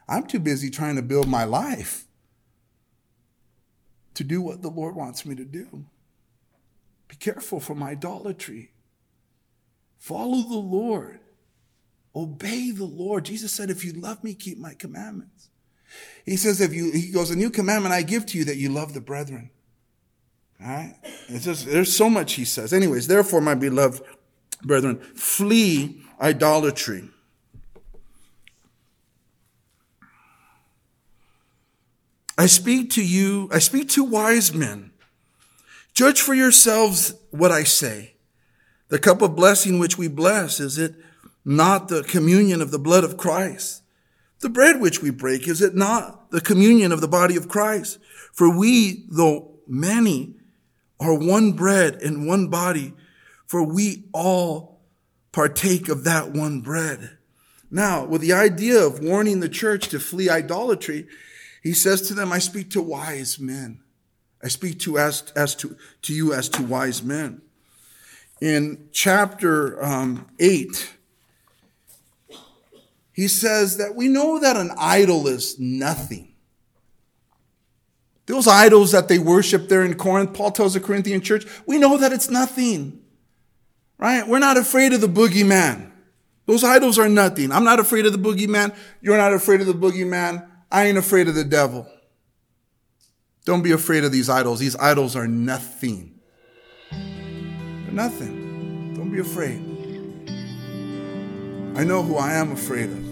I'm 0.07 0.25
too 0.25 0.39
busy 0.39 0.69
trying 0.69 0.95
to 0.95 1.01
build 1.01 1.27
my 1.27 1.43
life 1.43 2.05
to 4.13 4.23
do 4.23 4.41
what 4.41 4.61
the 4.61 4.69
Lord 4.69 4.95
wants 4.95 5.25
me 5.25 5.35
to 5.35 5.45
do. 5.45 5.85
Be 7.07 7.15
careful 7.15 7.59
from 7.59 7.83
idolatry. 7.83 8.71
Follow 9.97 10.41
the 10.41 10.57
Lord. 10.57 11.19
Obey 12.15 12.71
the 12.71 12.85
Lord. 12.85 13.25
Jesus 13.25 13.51
said, 13.51 13.69
if 13.69 13.83
you 13.83 13.93
love 13.93 14.23
me, 14.23 14.33
keep 14.33 14.57
my 14.57 14.73
commandments. 14.73 15.49
He 16.25 16.37
says, 16.37 16.61
if 16.61 16.73
you, 16.73 16.91
he 16.91 17.11
goes, 17.11 17.29
a 17.29 17.35
new 17.35 17.49
commandment 17.49 17.93
I 17.93 18.01
give 18.01 18.25
to 18.27 18.37
you 18.37 18.45
that 18.45 18.57
you 18.57 18.69
love 18.69 18.93
the 18.93 19.01
brethren. 19.01 19.51
All 20.61 20.67
right? 20.67 20.95
It's 21.27 21.45
just, 21.45 21.65
there's 21.65 21.95
so 21.95 22.09
much 22.09 22.33
he 22.33 22.45
says. 22.45 22.73
Anyways, 22.73 23.07
therefore, 23.07 23.41
my 23.41 23.55
beloved 23.55 24.01
brethren, 24.63 24.99
flee 25.15 26.01
idolatry. 26.19 27.09
I 32.37 32.47
speak 32.47 32.89
to 32.91 33.03
you, 33.03 33.49
I 33.51 33.59
speak 33.59 33.89
to 33.89 34.03
wise 34.03 34.53
men. 34.53 34.91
Judge 35.93 36.19
for 36.19 36.33
yourselves 36.33 37.13
what 37.31 37.51
I 37.51 37.63
say. 37.63 38.15
The 38.89 38.99
cup 38.99 39.21
of 39.21 39.35
blessing 39.35 39.79
which 39.79 39.97
we 39.97 40.09
bless, 40.09 40.59
is 40.59 40.77
it 40.77 40.95
not 41.45 41.87
the 41.87 42.03
communion 42.03 42.61
of 42.61 42.71
the 42.71 42.79
blood 42.79 43.03
of 43.03 43.17
Christ? 43.17 43.83
The 44.39 44.49
bread 44.49 44.81
which 44.81 45.01
we 45.01 45.09
break, 45.09 45.47
is 45.47 45.61
it 45.61 45.75
not 45.75 46.29
the 46.31 46.41
communion 46.41 46.91
of 46.91 46.99
the 46.99 47.07
body 47.07 47.37
of 47.37 47.47
Christ? 47.47 47.99
For 48.33 48.55
we, 48.55 49.05
though 49.09 49.53
many, 49.65 50.35
are 50.99 51.13
one 51.13 51.53
bread 51.53 51.95
and 51.95 52.27
one 52.27 52.47
body, 52.47 52.93
for 53.45 53.63
we 53.63 54.05
all 54.13 54.81
partake 55.31 55.89
of 55.89 56.03
that 56.05 56.31
one 56.31 56.61
bread. 56.61 57.17
Now, 57.69 58.05
with 58.05 58.21
the 58.21 58.33
idea 58.33 58.81
of 58.85 58.99
warning 58.99 59.39
the 59.39 59.49
church 59.49 59.89
to 59.89 59.99
flee 59.99 60.29
idolatry, 60.29 61.07
he 61.61 61.73
says 61.73 62.01
to 62.03 62.13
them, 62.13 62.31
I 62.31 62.39
speak 62.39 62.69
to 62.71 62.81
wise 62.81 63.39
men. 63.39 63.81
I 64.43 64.47
speak 64.47 64.79
to 64.81 64.99
as, 64.99 65.31
as 65.35 65.55
to, 65.55 65.75
to 66.03 66.13
you 66.13 66.33
as 66.33 66.47
to 66.49 66.63
wise 66.63 67.01
men. 67.01 67.41
In 68.39 68.89
chapter 68.91 69.83
um, 69.83 70.27
8, 70.39 70.93
he 73.11 73.27
says 73.27 73.77
that 73.77 73.95
we 73.95 74.07
know 74.07 74.39
that 74.39 74.57
an 74.57 74.71
idol 74.77 75.27
is 75.27 75.57
nothing. 75.57 76.34
Those 78.27 78.47
idols 78.47 78.91
that 78.91 79.07
they 79.07 79.19
worship 79.19 79.69
there 79.69 79.83
in 79.83 79.95
Corinth, 79.95 80.33
Paul 80.33 80.51
tells 80.51 80.73
the 80.73 80.79
Corinthian 80.79 81.21
church, 81.21 81.45
we 81.67 81.77
know 81.77 81.97
that 81.97 82.11
it's 82.11 82.29
nothing. 82.29 83.01
Right? 83.97 84.27
We're 84.27 84.39
not 84.39 84.57
afraid 84.57 84.93
of 84.93 85.01
the 85.01 85.07
boogeyman. 85.07 85.91
Those 86.47 86.63
idols 86.63 86.97
are 86.97 87.09
nothing. 87.09 87.51
I'm 87.51 87.63
not 87.63 87.79
afraid 87.79 88.05
of 88.05 88.11
the 88.11 88.19
boogeyman. 88.19 88.75
You're 89.01 89.17
not 89.17 89.33
afraid 89.33 89.61
of 89.61 89.67
the 89.67 89.73
boogeyman. 89.73 90.47
I 90.71 90.85
ain't 90.85 90.97
afraid 90.97 91.27
of 91.27 91.35
the 91.35 91.43
devil. 91.43 91.87
Don't 93.45 93.61
be 93.61 93.71
afraid 93.71 94.03
of 94.03 94.11
these 94.11 94.27
idols. 94.27 94.59
These 94.59 94.75
idols 94.77 95.15
are 95.15 95.27
nothing. 95.27 96.19
They're 96.91 97.91
nothing. 97.91 98.95
Don't 98.95 99.11
be 99.11 99.19
afraid. 99.19 99.61
I 101.77 101.83
know 101.83 102.01
who 102.01 102.17
I 102.17 102.33
am 102.33 102.51
afraid 102.51 102.89
of. 102.89 103.05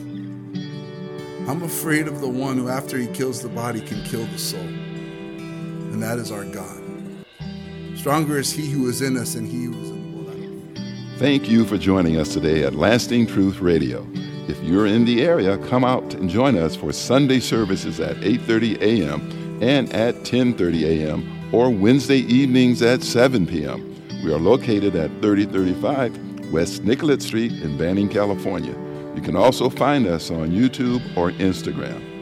I'm 1.47 1.61
afraid 1.61 2.07
of 2.07 2.19
the 2.19 2.29
one 2.29 2.57
who, 2.57 2.69
after 2.69 2.97
he 2.97 3.07
kills 3.07 3.41
the 3.41 3.49
body, 3.49 3.81
can 3.81 4.03
kill 4.05 4.25
the 4.25 4.39
soul 4.39 4.65
and 5.93 6.01
that 6.01 6.17
is 6.17 6.31
our 6.31 6.43
God. 6.45 6.81
Stronger 7.95 8.39
is 8.39 8.51
He 8.51 8.69
who 8.69 8.89
is 8.89 9.01
in 9.03 9.15
us 9.15 9.35
than 9.35 9.45
He 9.45 9.65
who 9.65 9.73
is 9.79 9.89
in 9.91 10.11
the 10.11 10.23
world. 10.23 10.79
Thank 11.19 11.47
you 11.47 11.65
for 11.65 11.77
joining 11.77 12.17
us 12.17 12.33
today 12.33 12.63
at 12.63 12.73
Lasting 12.73 13.27
Truth 13.27 13.59
Radio. 13.59 14.05
If 14.47 14.61
you're 14.63 14.87
in 14.87 15.05
the 15.05 15.21
area, 15.21 15.57
come 15.69 15.85
out 15.85 16.15
and 16.15 16.29
join 16.29 16.57
us 16.57 16.75
for 16.75 16.91
Sunday 16.91 17.39
services 17.39 17.99
at 17.99 18.17
8:30 18.17 18.81
a.m. 18.81 19.59
and 19.61 19.93
at 19.93 20.15
10:30 20.23 20.83
a.m. 20.83 21.53
or 21.53 21.69
Wednesday 21.69 22.19
evenings 22.19 22.81
at 22.81 23.03
7 23.03 23.45
p.m. 23.45 23.79
We 24.23 24.33
are 24.33 24.39
located 24.39 24.95
at 24.95 25.11
3035 25.21 26.51
West 26.51 26.83
Nicollet 26.83 27.21
Street 27.21 27.51
in 27.51 27.77
Banning, 27.77 28.09
California. 28.09 28.75
You 29.15 29.21
can 29.21 29.35
also 29.35 29.69
find 29.69 30.07
us 30.07 30.31
on 30.31 30.49
YouTube 30.49 31.01
or 31.15 31.31
Instagram. 31.33 32.12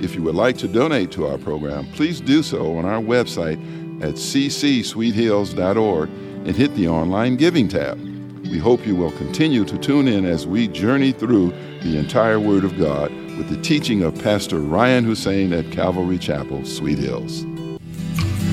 If 0.00 0.14
you 0.14 0.22
would 0.22 0.34
like 0.34 0.56
to 0.58 0.68
donate 0.68 1.10
to 1.12 1.26
our 1.26 1.38
program, 1.38 1.86
please 1.92 2.20
do 2.20 2.42
so 2.42 2.76
on 2.76 2.84
our 2.84 3.00
website 3.00 3.58
at 4.02 4.14
ccsweethills.org 4.14 6.08
and 6.08 6.56
hit 6.56 6.74
the 6.74 6.88
online 6.88 7.36
giving 7.36 7.68
tab. 7.68 7.98
We 8.42 8.58
hope 8.58 8.86
you 8.86 8.96
will 8.96 9.10
continue 9.12 9.64
to 9.64 9.76
tune 9.78 10.08
in 10.08 10.24
as 10.24 10.46
we 10.46 10.68
journey 10.68 11.12
through 11.12 11.52
the 11.82 11.98
entire 11.98 12.40
Word 12.40 12.64
of 12.64 12.78
God 12.78 13.10
with 13.36 13.48
the 13.48 13.60
teaching 13.60 14.02
of 14.02 14.20
Pastor 14.22 14.58
Ryan 14.60 15.04
Hussein 15.04 15.52
at 15.52 15.70
Calvary 15.70 16.18
Chapel, 16.18 16.64
Sweet 16.64 16.98
Hills. 16.98 17.44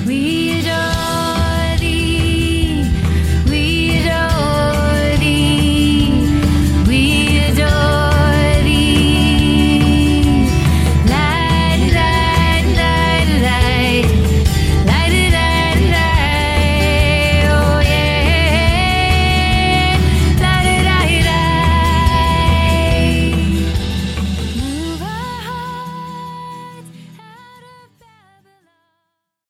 Adore 0.06 0.45